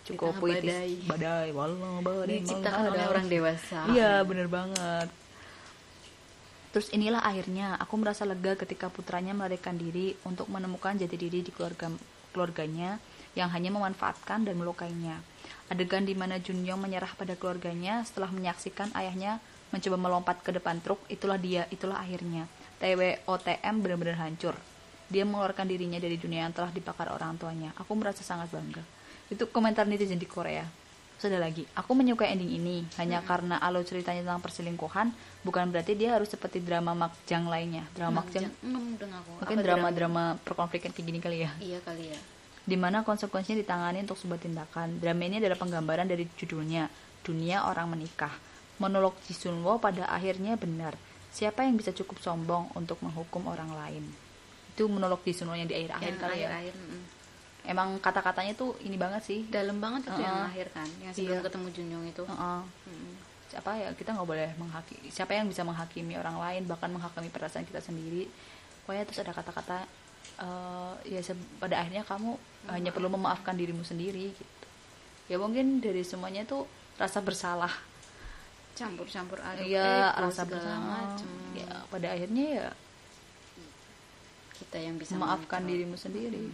[0.02, 0.92] Cukup tengah puitis badai.
[1.06, 5.08] badai wallah badai diciptakan oleh orang dewasa Iya, bener banget.
[6.72, 11.52] Terus inilah akhirnya aku merasa lega ketika putranya melarikan diri untuk menemukan jati diri di
[11.52, 11.92] keluarga
[12.32, 12.96] keluarganya
[13.36, 15.20] yang hanya memanfaatkan dan melukainya.
[15.68, 21.00] Adegan di mana Junyong menyerah pada keluarganya setelah menyaksikan ayahnya mencoba melompat ke depan truk,
[21.08, 22.48] itulah dia, itulah akhirnya.
[22.84, 24.56] TWOTM benar-benar hancur.
[25.08, 27.72] Dia mengeluarkan dirinya dari dunia yang telah dibakar orang tuanya.
[27.80, 28.84] Aku merasa sangat bangga.
[29.32, 30.68] Itu komentar netizen di Korea.
[31.16, 35.14] Sudah lagi, aku menyukai ending ini hanya karena alur ceritanya tentang perselingkuhan,
[35.46, 37.86] bukan berarti dia harus seperti drama makjang lainnya.
[37.94, 39.32] Drama makjang Hmm, aku.
[39.38, 41.52] mungkin drama-drama perkonflikan kayak gini kali ya.
[41.62, 42.20] iya kali ya
[42.62, 44.98] Di mana konsekuensinya ditangani untuk sebuah tindakan.
[44.98, 46.90] Drama ini adalah penggambaran dari judulnya,
[47.22, 48.34] Dunia Orang Menikah.
[48.78, 50.98] Monolog Ji Sunwo pada akhirnya benar.
[51.30, 54.04] Siapa yang bisa cukup sombong untuk menghukum orang lain?
[54.74, 56.50] Itu monolog Ji Sunwo yang di akhir-akhir yang kali ya.
[56.50, 57.02] akhir-akhir mm.
[57.62, 59.40] Emang kata-katanya tuh ini banget sih.
[59.48, 60.50] dalam banget itu yang Heeh.
[60.50, 61.46] akhir kan yang sebelum Iya.
[61.46, 62.62] ketemu Junyoung itu Heeh.
[62.90, 63.14] Mm.
[63.52, 67.68] siapa ya kita nggak boleh menghakimi siapa yang bisa menghakimi orang lain bahkan menghakimi perasaan
[67.68, 68.32] kita sendiri
[68.82, 69.84] pokoknya terus ada kata-kata
[70.40, 71.22] eh, ya
[71.60, 72.32] pada akhirnya kamu
[72.68, 74.66] hanya perlu memaafkan dirimu sendiri gitu
[75.28, 76.64] ya mungkin dari semuanya tuh
[76.96, 77.72] rasa bersalah
[78.72, 81.28] campur-campur aduk ya ego, rasa bersalah macem.
[81.54, 82.68] ya pada akhirnya ya
[84.58, 86.48] kita yang bisa memaafkan dirimu sendiri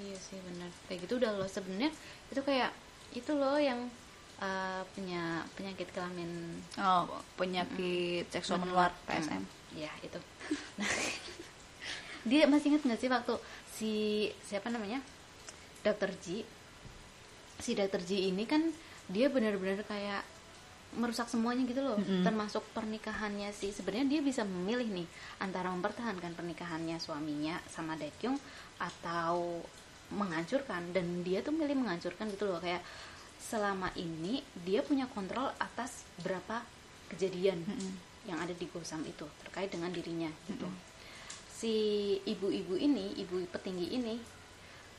[0.00, 0.70] iya sih benar.
[0.88, 1.90] Kayak gitu udah loh sebenarnya.
[2.28, 2.70] Itu kayak
[3.14, 3.88] itu loh yang
[4.40, 6.60] uh, punya penyakit kelamin.
[6.80, 8.92] Oh penyakit seksual menular.
[9.08, 9.44] PSM
[9.76, 10.18] ya itu.
[10.80, 10.88] Nah,
[12.30, 13.34] dia masih ingat nggak sih waktu
[13.70, 13.92] si
[14.44, 15.04] siapa namanya?
[15.84, 16.42] Dokter Ji
[17.60, 18.68] si dokter Ji ini kan
[19.08, 20.24] dia benar-benar kayak
[20.96, 22.00] merusak semuanya gitu loh.
[22.00, 22.24] Mm-mm.
[22.24, 23.70] termasuk pernikahannya sih.
[23.70, 25.08] Sebenarnya dia bisa memilih nih
[25.44, 28.40] antara mempertahankan pernikahannya suaminya sama Daekyung
[28.80, 29.60] atau
[30.14, 32.82] menghancurkan dan dia tuh milih menghancurkan gitu loh kayak
[33.46, 36.62] selama ini dia punya kontrol atas berapa
[37.14, 37.92] kejadian Mm-mm.
[38.26, 40.66] yang ada di Gosam itu terkait dengan dirinya gitu.
[41.56, 41.74] Si
[42.26, 44.18] ibu-ibu ini, ibu petinggi ini,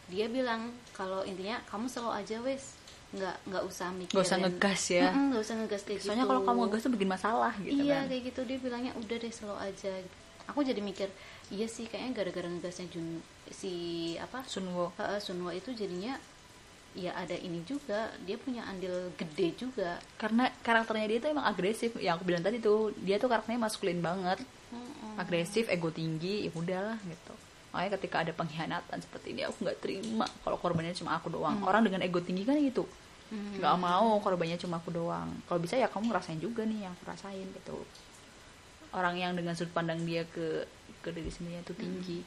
[0.07, 2.79] dia bilang kalau intinya kamu selalu aja wes.
[3.07, 4.17] Nggak nggak usah mikirin.
[4.19, 5.05] Gak usah ngegas ya.
[5.11, 6.31] Mm-mm, nggak usah ngegas kayak soalnya gitu.
[6.31, 8.09] kalau kamu ngegas tuh bikin masalah gitu iya kan.
[8.09, 8.41] kayak gitu.
[8.47, 9.91] Dia bilangnya udah deh slow aja.
[10.47, 11.11] Aku jadi mikir
[11.53, 13.73] iya sih kayaknya gara-gara ngegasnya Jun si
[14.19, 14.43] apa?
[14.47, 14.91] Sunwo.
[14.99, 16.19] Uh, Sunwo itu jadinya
[16.97, 20.01] ya ada ini juga dia punya andil gede juga.
[20.17, 24.01] Karena karakternya dia tuh emang agresif yang aku bilang tadi tuh dia tuh karakternya maskulin
[24.01, 24.41] banget.
[25.17, 27.33] Agresif ego tinggi ya udahlah gitu.
[27.71, 31.61] Makanya ketika ada pengkhianatan seperti ini aku nggak terima kalau korbannya cuma aku doang.
[31.63, 32.85] Orang dengan ego tinggi kan gitu.
[33.27, 33.59] Hmm.
[33.59, 35.27] nggak mau korbannya cuma aku doang.
[35.51, 37.77] Kalau bisa ya kamu ngerasain juga nih yang aku rasain gitu.
[38.95, 40.63] Orang yang dengan sudut pandang dia ke
[41.07, 42.19] ke diri sendiri itu tinggi.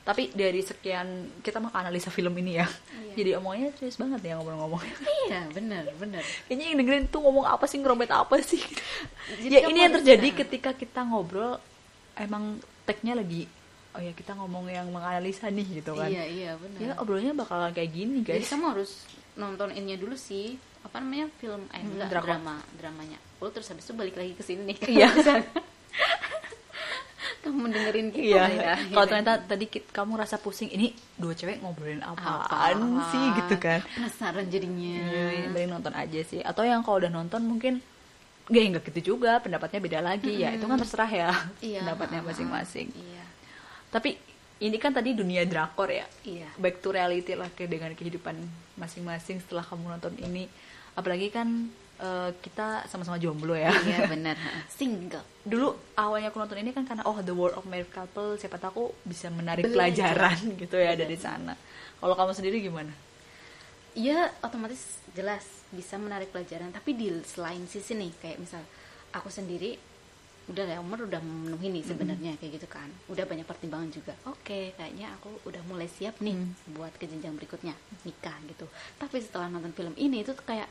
[0.00, 1.06] Tapi dari sekian
[1.44, 2.64] kita mau analisa film ini ya.
[2.64, 3.12] Iya.
[3.12, 4.80] jadi omongannya serius banget ya ngobrol-ngomong
[5.26, 6.22] iya benar benar.
[6.46, 8.62] Kayaknya yang dengerin tuh ngomong apa sih ngerobet apa sih?
[9.36, 11.58] Jadi ya ini yang terjadi ketika kita ngobrol
[12.14, 13.44] emang tagnya lagi
[13.90, 16.06] oh ya kita ngomong yang menganalisa nih gitu kan.
[16.06, 16.78] Iya iya benar.
[16.80, 18.50] Ya obrolannya bakalan kayak gini jadi guys.
[18.50, 18.90] kamu harus
[19.34, 20.54] nonton ininya dulu sih.
[20.80, 21.28] Apa namanya?
[21.36, 22.26] Film eh Hmm, enggak drakor.
[22.40, 23.18] drama dramanya.
[23.36, 24.64] Oh terus habis itu balik lagi ke sini.
[24.64, 25.10] Nih Iya.
[27.54, 28.44] kamu dengerin kita iya.
[28.48, 28.74] ya.
[28.94, 33.10] Kalau ternyata tadi kamu rasa pusing ini dua cewek ngobrolin apaan Apa?
[33.10, 33.80] sih gitu kan?
[33.82, 34.96] Penasaran jadinya.
[35.10, 36.40] Iya, dari nonton aja sih.
[36.40, 37.82] Atau yang kalau udah nonton mungkin
[38.50, 40.38] gak nggak gitu juga pendapatnya beda lagi.
[40.38, 41.82] Ya itu kan terserah ya iya.
[41.82, 42.88] pendapatnya masing-masing.
[42.94, 43.24] iya.
[43.90, 44.14] Tapi
[44.60, 46.06] ini kan tadi dunia drakor ya.
[46.22, 46.48] Iya.
[46.60, 48.36] Back to reality lah ke dengan kehidupan
[48.76, 50.46] masing-masing setelah kamu nonton ini.
[50.94, 51.70] Apalagi kan
[52.00, 53.68] eh, kita sama-sama jomblo ya.
[53.70, 54.34] Iya benar
[54.66, 55.22] single.
[55.44, 58.70] Dulu awalnya aku nonton ini kan karena oh the world of married couple siapa tahu
[58.70, 60.16] aku bisa menarik Belajar.
[60.16, 61.52] pelajaran gitu ya dari sana.
[61.96, 62.92] Kalau kamu sendiri gimana?
[63.92, 66.70] Iya otomatis jelas bisa menarik pelajaran.
[66.70, 68.62] Tapi di selain sisi nih kayak misal
[69.10, 69.74] aku sendiri
[70.48, 72.86] udah lah umur udah memenuhi nih sebenarnya kayak gitu kan.
[73.06, 74.14] Udah banyak pertimbangan juga.
[74.26, 76.54] Oke kayaknya aku udah mulai siap nih Hmm.
[76.72, 78.66] buat ke jenjang berikutnya nikah gitu.
[78.98, 80.66] Tapi setelah nonton film ini itu kayak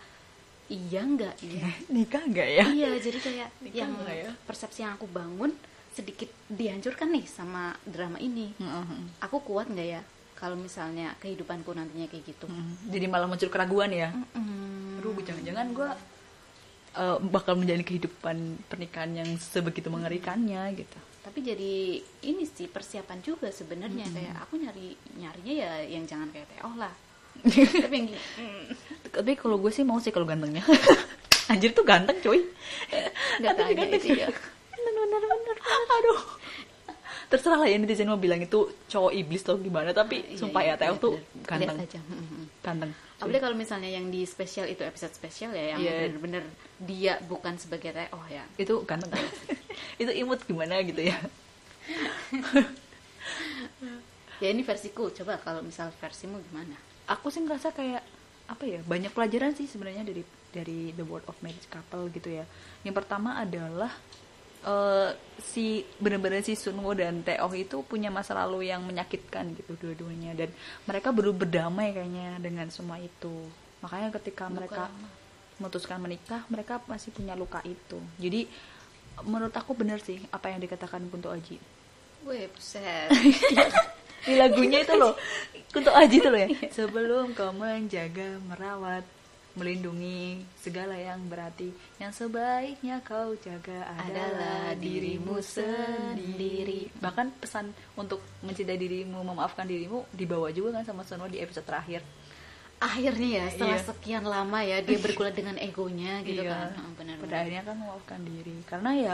[0.70, 1.68] iya nggak iya.
[1.90, 2.66] Nikah nggak ya?
[2.70, 4.32] Iya jadi kayak Nikah yang ya?
[4.46, 5.52] persepsi yang aku bangun
[5.90, 8.54] sedikit dihancurkan nih sama drama ini.
[8.62, 9.20] Mm-mm.
[9.20, 10.02] aku kuat nggak ya
[10.38, 12.46] kalau misalnya kehidupanku nantinya kayak gitu?
[12.48, 12.88] Mm-mm.
[12.88, 14.14] jadi malah muncul keraguan ya?
[14.14, 15.02] Mm-mm.
[15.02, 15.90] aduh jangan-jangan gue
[17.30, 21.00] bakal menjalani kehidupan pernikahan yang sebegitu mengerikannya gitu.
[21.24, 24.10] Tapi jadi ini sih persiapan juga sebenarnya.
[24.10, 26.92] Kayak aku nyari nyarinya ya yang jangan kayak Teo lah
[27.44, 28.64] tapi yang gini, mm,
[29.10, 30.64] tapi kalau gue sih mau sih kalau gantengnya
[31.52, 32.46] anjir tuh ganteng cuy
[33.40, 34.00] nggak Ganteng, ganteng.
[34.00, 34.28] itu ya
[34.76, 35.58] bener bener.
[35.90, 36.22] aduh
[37.30, 40.74] terserah lah ya netizen mau bilang itu cowok iblis atau gimana tapi Iya, sumpah iya,
[40.74, 41.46] ya iya, tuh bener.
[41.46, 42.00] ganteng Lihat aja.
[42.02, 42.46] Mm, mm.
[42.62, 45.92] ganteng Apalagi kalau misalnya yang di spesial itu episode spesial ya yang Iya.
[46.10, 46.44] bener-bener
[46.80, 48.42] dia bukan sebagai Teh oh ya.
[48.58, 49.12] itu ganteng
[50.02, 51.18] itu imut gimana gitu ya
[54.40, 55.12] Ya ini versiku.
[55.12, 56.76] Coba kalau misal versimu gimana?
[57.10, 58.06] Aku sih ngerasa kayak
[58.50, 62.46] apa ya banyak pelajaran sih sebenarnya dari dari The World of Marriage Couple gitu ya.
[62.82, 63.94] Yang pertama adalah
[64.66, 65.10] eh,
[65.42, 70.34] si bener-bener si Sunwo dan Taeoh itu punya masa lalu yang menyakitkan gitu dua-duanya.
[70.34, 70.50] Dan
[70.90, 73.50] mereka baru berdamai kayaknya dengan semua itu.
[73.86, 75.10] Makanya ketika Luka mereka lama.
[75.62, 78.02] memutuskan menikah mereka masih punya luka itu.
[78.18, 78.50] Jadi
[79.26, 81.62] menurut aku bener sih apa yang dikatakan Kunto Aji.
[82.26, 83.14] Buset.
[84.30, 85.14] di lagunya itu loh
[85.70, 89.06] Kunto Aji itu loh ya sebelum kau menjaga merawat
[89.54, 91.68] melindungi segala yang berarti
[91.98, 100.50] yang sebaiknya kau jaga adalah dirimu sendiri bahkan pesan untuk mencintai dirimu memaafkan dirimu dibawa
[100.50, 102.02] juga kan sama Sono di episode terakhir
[102.80, 103.88] Akhirnya ya setelah Iya.
[103.92, 106.72] sekian lama ya dia bergulat dengan egonya gitu Iya.
[106.72, 106.80] kan.
[106.80, 109.14] Oh, benar pada akhirnya kan memaafkan diri karena ya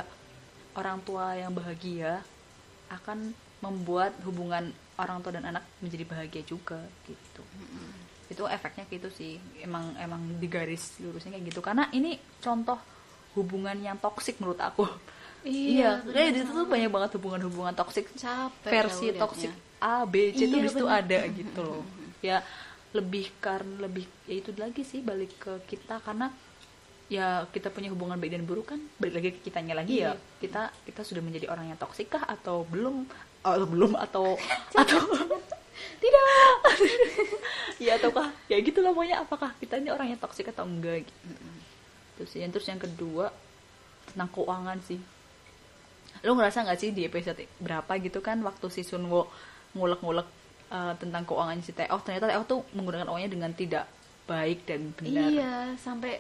[0.78, 2.22] orang tua yang bahagia
[2.94, 3.34] akan
[3.66, 7.44] membuat hubungan orang tua dan anak menjadi bahagia juga gitu.
[8.32, 11.60] Itu efeknya gitu sih emang emang di garis lurusnya kayak gitu.
[11.60, 12.80] Karena ini contoh
[13.36, 14.88] hubungan yang toksik menurut aku.
[15.46, 16.34] Iya, iya benar.
[16.34, 19.52] di situ tuh banyak banget hubungan-hubungan toksik Capek versi toksik.
[19.78, 21.06] A B C itu Iya, di situ benar.
[21.06, 21.84] ada gitu loh.
[22.26, 22.42] Ya
[22.96, 26.02] lebih karena lebih ya itu lagi sih balik ke kita.
[26.02, 26.34] Karena
[27.06, 30.18] ya kita punya hubungan baik dan buruk kan balik lagi ke kitanya lagi ya.
[30.18, 30.42] Iya.
[30.42, 33.06] kita kita sudah menjadi orang yang toksik kah atau belum
[33.46, 34.26] atau belum atau
[34.82, 35.00] atau
[35.96, 36.24] Tidak.
[37.78, 41.34] ya ataukah ya gitu lah pokoknya apakah kita ini orang yang toksik atau enggak gitu.
[42.16, 43.30] terus yang terus yang kedua
[44.08, 45.00] tentang keuangan sih
[46.22, 49.28] lo ngerasa nggak sih di episode berapa gitu kan waktu si Sunwo
[49.74, 50.28] ngulek-ngulek
[50.70, 53.86] eh, tentang keuangan si Teo ternyata Teo tuh menggunakan uangnya dengan tidak
[54.26, 56.18] baik dan benar Iya, sampai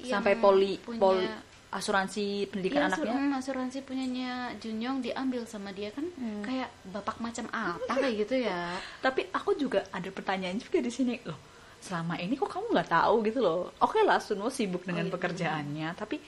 [0.00, 1.26] sampai poli punya- poli
[1.70, 6.42] asuransi pendidikan Iya, anaknya hmm, asuransi punyanya Junyong diambil sama dia kan Hmm.
[6.42, 8.74] kayak bapak macam apa kayak gitu ya.
[9.04, 11.38] tapi aku juga ada pertanyaan juga di sini loh
[11.78, 15.14] selama ini kok kamu nggak tahu gitu loh oke lah Sunwo sibuk dengan Oh, iya.
[15.14, 16.20] pekerjaannya tapi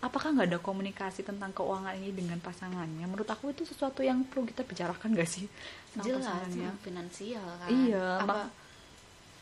[0.00, 4.44] apakah nggak ada komunikasi tentang keuangan ini dengan pasangannya menurut aku itu sesuatu yang perlu
[4.44, 5.44] kita bicarakan gak sih
[5.88, 7.68] sama Jelas pasangannya finansial kan.
[7.68, 8.34] Iya, Apa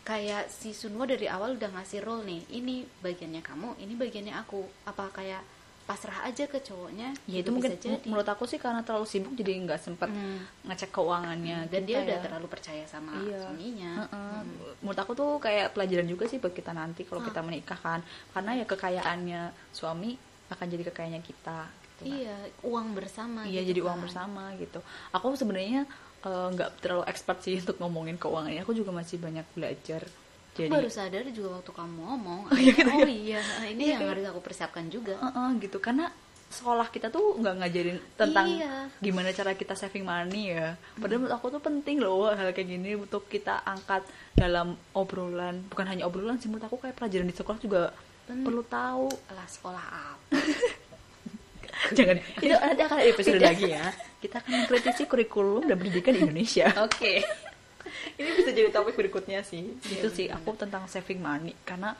[0.09, 2.40] kayak si Sunwo dari awal udah ngasih role nih.
[2.50, 4.64] Ini bagiannya kamu, ini bagiannya aku.
[4.82, 5.44] Apa kayak
[5.84, 7.16] pasrah aja ke cowoknya?
[7.24, 7.96] ya itu mungkin jadi.
[8.04, 10.44] menurut aku sih karena terlalu sibuk jadi nggak sempet Hmm.
[10.62, 12.24] ngecek keuangannya dan kita dia udah ya.
[12.28, 13.40] terlalu percaya sama Iya.
[13.40, 13.92] suaminya.
[14.04, 14.36] Heeh.
[14.38, 14.76] Hmm.
[14.78, 17.26] Menurut aku tuh kayak pelajaran juga sih buat kita nanti kalau Ah.
[17.26, 18.00] kita menikah kan
[18.30, 20.12] karena ya kekayaannya suami
[20.48, 22.20] akan jadi kekayaannya kita gitu kan.
[22.20, 23.40] Iya, uang bersama.
[23.42, 24.04] Iya gitu jadi uang kan.
[24.04, 24.80] bersama gitu.
[25.11, 25.88] Aku sebenarnya
[26.20, 28.60] eh, nggak terlalu expert sih untuk ngomongin keuangan ini.
[28.60, 30.02] Aku juga masih banyak belajar.
[30.02, 32.40] Aku Jadi baru sadar juga waktu kamu ngomong.
[32.46, 33.06] Oh, iya gitu oh ya?
[33.06, 35.14] iya, ini Iya, yang kayak- harus aku persiapkan juga.
[35.16, 36.10] eh-eh, gitu karena
[36.48, 38.88] sekolah kita tuh nggak ngajarin tentang Iya.
[38.98, 40.74] gimana cara kita saving money ya.
[40.94, 44.00] Padahal menurut aku tuh penting loh hal kayak gini untuk kita angkat
[44.32, 45.60] dalam obrolan.
[45.64, 47.82] Bukan hanya obrolan sih menurut aku kayak pelajaran di sekolah juga
[48.24, 49.06] Pen- perlu tahu.
[49.28, 50.24] Lah sekolah apa?
[51.94, 53.86] Jangan itu nanti akan ada episode lagi ya.
[54.18, 56.66] Kita akan mengkritisi kurikulum dan pendidikan di Indonesia.
[56.82, 57.22] Oke.
[58.20, 59.78] ini bisa jadi topik berikutnya sih.
[59.78, 61.54] Itu sih aku tentang saving money.
[61.62, 61.94] Karena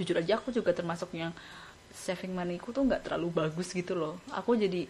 [0.00, 1.36] jujur aja aku juga termasuk yang
[1.92, 4.16] saving money ku tuh nggak terlalu bagus gitu loh.
[4.32, 4.88] Aku jadi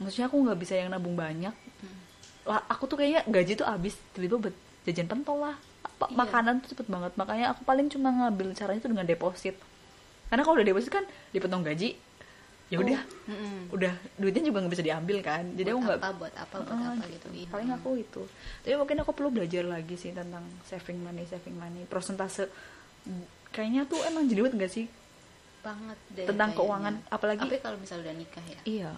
[0.00, 1.52] maksudnya aku nggak bisa yang nabung banyak.
[2.48, 4.56] Lah aku tuh kayaknya gaji tuh habis tiba-tiba buat
[4.88, 5.56] jajan pentol lah.
[5.84, 6.16] Apa Iya.
[6.16, 7.12] makanan tuh cepet banget.
[7.20, 9.60] Makanya aku paling cuma ngambil caranya tuh dengan deposit.
[10.32, 11.04] Karena kalau udah deposit kan
[11.36, 12.00] dipotong gaji
[12.68, 13.72] ya udah Oh, mm-mm.
[13.72, 16.68] udah duitnya juga nggak bisa diambil kan jadi aku buat nggak apa, buat apa, buat
[16.70, 17.26] Ah, apa gitu.
[17.30, 17.46] Iya.
[17.48, 18.22] paling aku itu
[18.58, 22.48] tapi mungkin aku perlu belajar lagi sih tentang saving money saving money persentase
[23.48, 24.84] kayaknya tuh emang jelimet gak sih
[25.58, 26.60] banget deh tentang kayaknya.
[26.62, 28.60] keuangan apalagi Apalagi kalau misal udah nikah ya.
[28.64, 28.90] iya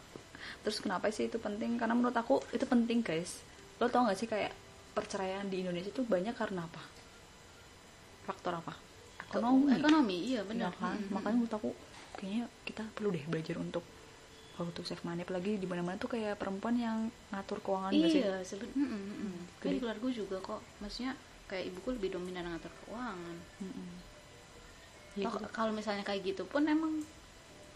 [0.60, 3.38] terus kenapa sih itu penting karena menurut aku itu penting guys
[3.76, 4.50] lo tau gak sih kayak
[4.90, 6.82] perceraian di Indonesia tuh banyak karena apa
[8.24, 8.74] faktor apa
[9.22, 10.74] ekonomi Ekonomi, iya benar.
[10.74, 11.12] kan Mm-mm.
[11.12, 11.70] makanya menurut aku
[12.14, 13.84] kayaknya kita perlu deh belajar untuk
[14.52, 16.98] kalau untuk save money apalagi di mana mana tuh kayak perempuan yang
[17.30, 19.40] ngatur keuangan gak Iya, seben mm, mm, mm.
[19.60, 20.60] Jadi- di keluarga juga kok.
[20.78, 21.12] Maksudnya
[21.46, 23.36] kayak ibuku lebih dominan ngatur keuangan.
[25.16, 25.46] Ya, Toh, gitu.
[25.50, 27.02] kalau misalnya kayak gitu pun emang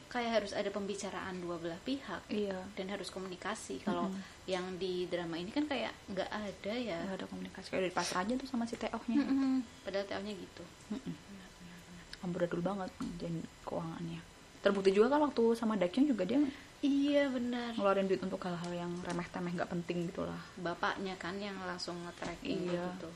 [0.06, 3.82] kayak harus ada pembicaraan dua belah pihak iya dan harus komunikasi.
[3.82, 4.22] Kalau Mm-mm.
[4.46, 7.02] yang di drama ini kan kayak nggak ada ya.
[7.02, 9.66] nggak ada komunikasi kayak dari pasar aja tuh sama si Teohnya Mm-mm.
[9.82, 10.62] Padahal teonya gitu.
[10.92, 11.14] Mm-mm.
[12.24, 14.20] Amburadul banget dan keuangannya.
[14.58, 16.40] Terbukti juga kan waktu sama Dakyung juga dia
[16.80, 17.76] iya benar.
[17.76, 22.68] ngeluarin duit untuk hal-hal yang remeh temeh nggak penting gitulah bapaknya kan yang langsung nge-tracking
[22.68, 22.84] Iya.
[22.92, 23.10] gitu.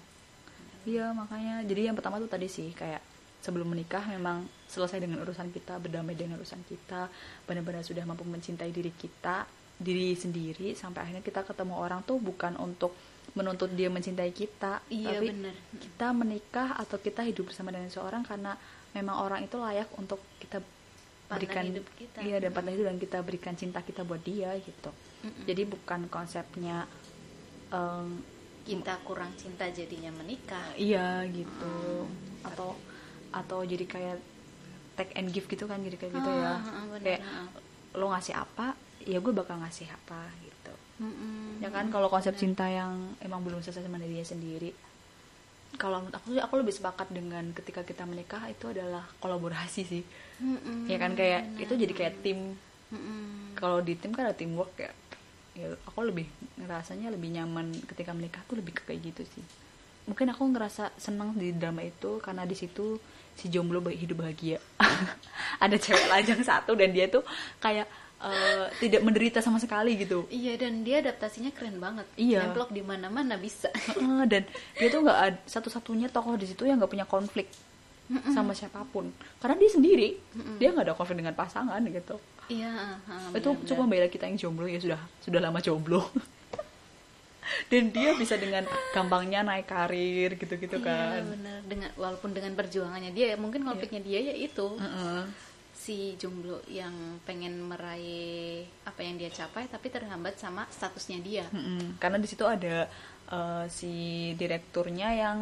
[0.89, 1.61] Iya makanya.
[1.65, 3.01] Jadi yang pertama tuh tadi sih kayak
[3.39, 7.07] sebelum menikah memang selesai dengan urusan kita berdamai dengan urusan kita
[7.45, 9.47] benar-benar sudah mampu mencintai diri kita
[9.79, 12.91] diri sendiri sampai akhirnya kita ketemu orang tuh bukan untuk
[13.39, 15.55] menuntut dia mencintai kita iya tapi benar.
[15.79, 18.59] kita menikah atau kita hidup bersama dengan seorang karena
[18.93, 20.61] memang orang itu layak untuk kita
[21.29, 22.19] berikan hidup kita.
[22.25, 24.91] iya dan partner hidup dan kita berikan cinta kita buat dia gitu
[25.23, 25.45] Mm-mm.
[25.45, 26.89] jadi bukan konsepnya
[27.69, 28.25] em,
[28.65, 32.09] kita kurang cinta jadinya menikah iya gitu
[32.45, 32.77] atau
[33.29, 34.17] atau jadi kayak
[34.97, 37.49] take and give gitu kan jadi kayak gitu ya Ah, ah, benar, kayak ah.
[37.95, 38.73] lo ngasih apa
[39.05, 41.61] ya gue bakal ngasih apa gitu Mm-mm.
[41.61, 44.73] ya kan kalau konsep cinta yang emang belum selesai sama dirinya sendiri
[45.77, 50.03] kalau menurut aku sih aku lebih sepakat dengan ketika kita menikah itu adalah kolaborasi sih
[50.41, 50.89] Mm-mm.
[50.89, 51.63] ya kan kayak Benar.
[51.69, 52.39] itu jadi kayak tim
[52.89, 53.53] Mm-mm.
[53.59, 54.91] kalau di tim kan ada teamwork ya
[55.59, 56.25] ya aku lebih
[56.57, 59.45] ngerasanya lebih nyaman ketika menikah tuh lebih kayak gitu sih
[60.09, 62.97] mungkin aku ngerasa senang di drama itu karena di situ
[63.37, 64.57] si jomblo hidup bahagia
[65.65, 67.23] ada cewek lajang satu dan dia tuh
[67.61, 67.85] kayak
[68.19, 72.07] eh, tidak menderita sama sekali gitu Iya dan dia adaptasinya keren banget.
[72.15, 72.47] Iya.
[72.47, 73.71] Nemplok di mana-mana bisa.
[73.75, 74.43] Heeh, dan
[74.75, 77.47] dia tuh nggak satu-satunya tokoh di situ yang nggak punya konflik
[78.33, 80.17] sama siapa pun karena dia sendiri
[80.57, 82.17] dia nggak ada konflik dengan pasangan gitu
[82.49, 82.97] Iya.
[83.37, 86.01] itu cuma bela kita yang jomblo ya sudah sudah lama jomblo
[87.71, 88.65] dan dia bisa dengan
[88.97, 91.61] gampangnya naik karir gitu-gitu Iya, kan benar.
[91.69, 95.21] Dengan walaupun dengan perjuangannya dia, mungkin konfliknya dia ya itu Heeh.
[95.89, 96.93] Si jomblo yang
[97.25, 101.45] pengen meraih apa yang dia capai, tapi terhambat sama statusnya dia.
[101.49, 101.97] Mm-mm.
[101.97, 102.85] karena di situ ada
[103.27, 103.93] eh, si
[104.35, 105.39] direkturnya yang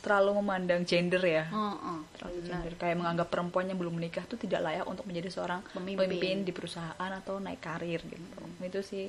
[0.00, 2.48] terlalu memandang gender ya Oh, oh, terlalu benar.
[2.56, 6.08] gender kayak menganggap perempuan yang belum menikah tuh tidak layak untuk menjadi seorang Pemimpin.
[6.08, 9.04] pemimpin, di perusahaan atau naik karir gitu itu sih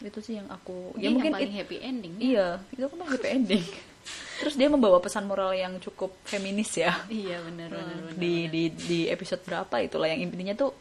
[0.00, 2.14] itu sih yang aku ya mungkin yang paling it- happy ending.
[2.18, 3.64] iya itu kan happy ending.
[4.40, 6.96] Terus dia membawa pesan moral yang cukup feminis ya.
[7.06, 8.14] Iya benar benar benar.
[8.16, 10.72] di di di episode berapa itulah yang intinya tuh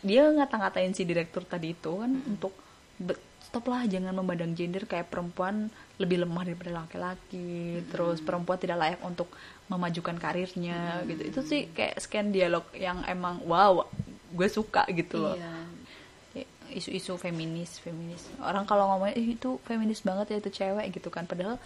[0.00, 2.54] dia ngata-ngatain si direktur tadi itu kan untuk
[2.96, 7.82] be- stoplah jangan memandang gender kayak perempuan lebih lemah daripada laki-laki.
[7.86, 9.28] Terus perempuan tidak layak untuk
[9.66, 11.22] memajukan karirnya gitu.
[11.26, 13.82] Itu sih kayak scan dialog yang emang wow
[14.30, 15.34] gue suka gitu loh.
[15.34, 15.52] Iya.
[16.72, 21.24] Isu-isu feminis feminis orang kalau ngomongnya "Ih, itu feminis banget ya itu cewek gitu kan
[21.24, 21.56] padahal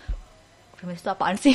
[0.75, 1.55] feminis itu apaan sih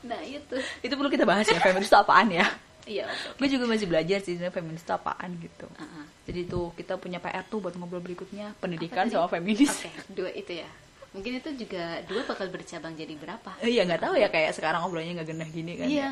[0.00, 0.56] Nah itu.
[0.80, 2.46] itu perlu kita bahas ya feminis itu apaan ya
[2.82, 3.04] Iya.
[3.04, 3.36] oke.
[3.38, 6.04] gue juga masih belajar sih sebenarnya feminis itu apaan gitu Ah, ah.
[6.24, 10.56] jadi tuh kita punya PR tuh buat ngobrol berikutnya pendidikan sama feminis Oke, dua itu
[10.56, 10.70] ya.
[11.10, 13.50] Mungkin itu juga dua bakal bercabang jadi berapa?
[13.58, 16.10] Eh, iya nggak tahu ya kayak sekarang ngobrolnya nggak genah gini kan Iya,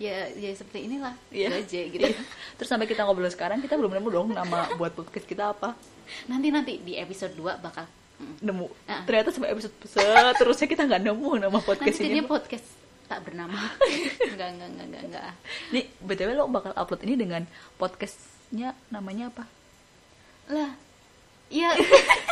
[0.00, 0.16] ya.
[0.32, 1.12] ya, ya seperti inilah.
[1.28, 1.48] Iya.
[1.52, 2.00] Aja gitu.
[2.00, 2.16] Iya.
[2.56, 5.76] terus sampai kita ngobrol sekarang kita belum nemu dong nama buat podcast kita apa
[6.24, 7.84] Nanti nanti di episode 2 bakal
[8.16, 8.40] mm.
[8.40, 9.04] nemu Ah.
[9.04, 12.66] ternyata sampai episode seterusnya kita nggak nemu nama nanti podcast ini jadinya podcast
[13.04, 13.56] tak bernama.
[14.32, 15.32] enggak, enggak, enggak, enggak, enggak.
[15.72, 17.44] nih btw lo bakal upload ini dengan
[17.76, 19.44] podcastnya namanya apa
[20.48, 20.72] Lah.
[21.48, 21.72] Iya,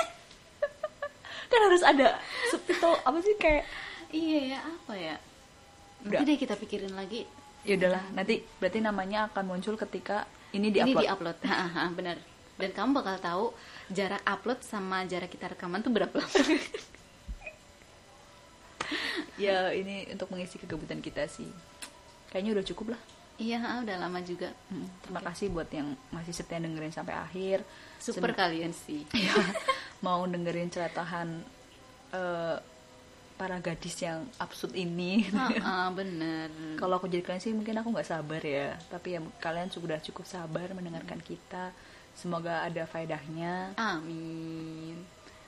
[1.56, 2.20] kan harus ada
[2.52, 3.64] subtitle apa sih kayak
[4.12, 5.16] iya ya, apa ya?
[6.04, 6.28] Nanti Udah.
[6.28, 7.24] deh kita pikirin lagi.
[7.66, 10.22] ya udahlah nanti berarti namanya akan muncul ketika
[10.54, 11.38] ini Ini diupload di-upload.
[11.50, 12.16] Ha, ha, benar.
[12.56, 13.44] Dan kamu bakal tahu
[13.90, 16.30] jarak upload sama jarak kita rekaman tuh berapa lama.
[19.42, 21.50] ya ini untuk mengisi kegabutan kita sih
[22.30, 23.00] kayaknya udah cukup lah
[23.36, 24.48] iya, ah, udah lama juga.
[24.72, 27.60] Hmm, terima kasih buat yang masih setia dengerin sampai akhir
[28.00, 29.02] Super Sem- kalian sih.
[29.26, 29.34] ya,
[30.04, 31.40] mau dengerin ceritahan
[32.12, 32.56] eh,
[33.36, 35.28] para gadis yang absurd ini.
[35.60, 36.48] Ah, bener.
[36.80, 38.76] kalau aku jadi kalian sih mungkin aku nggak sabar ya.
[38.88, 41.72] Tapi ya kalian sudah cukup sabar mendengarkan kita.
[42.16, 43.76] Semoga ada faedahnya.
[43.76, 44.96] Amin.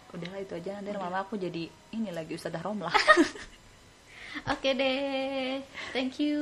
[0.09, 0.81] udahlah itu aja.
[0.81, 2.93] Nanti lama-lama aku jadi ini lagi Ustazah Romlah.
[4.53, 5.61] Oke deh,
[5.93, 6.39] thank you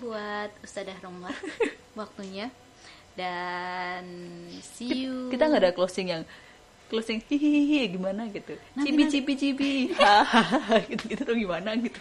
[0.00, 1.32] buat Ustazah Romlah
[1.96, 2.52] waktunya
[3.14, 4.02] dan
[4.60, 5.30] see you.
[5.30, 6.22] kita nggak ada closing yang
[6.90, 9.12] closing hihihi gimana gitu Nanti, cibi nanti.
[9.14, 11.98] cibi cibi hahaha gitu gitu tuh gimana gitu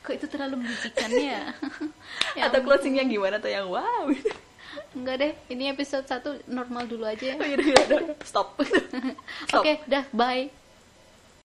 [0.00, 1.52] Kok itu terlalu menjijikan ya?
[2.40, 4.32] Ya atau closing yang gimana tuh yang wow gitu.
[4.96, 7.36] Enggak deh, ini episode 1 normal dulu aja ya.
[7.36, 8.56] Oh, yaudah, yaudah, stop
[9.52, 10.48] Oke, dah, bye.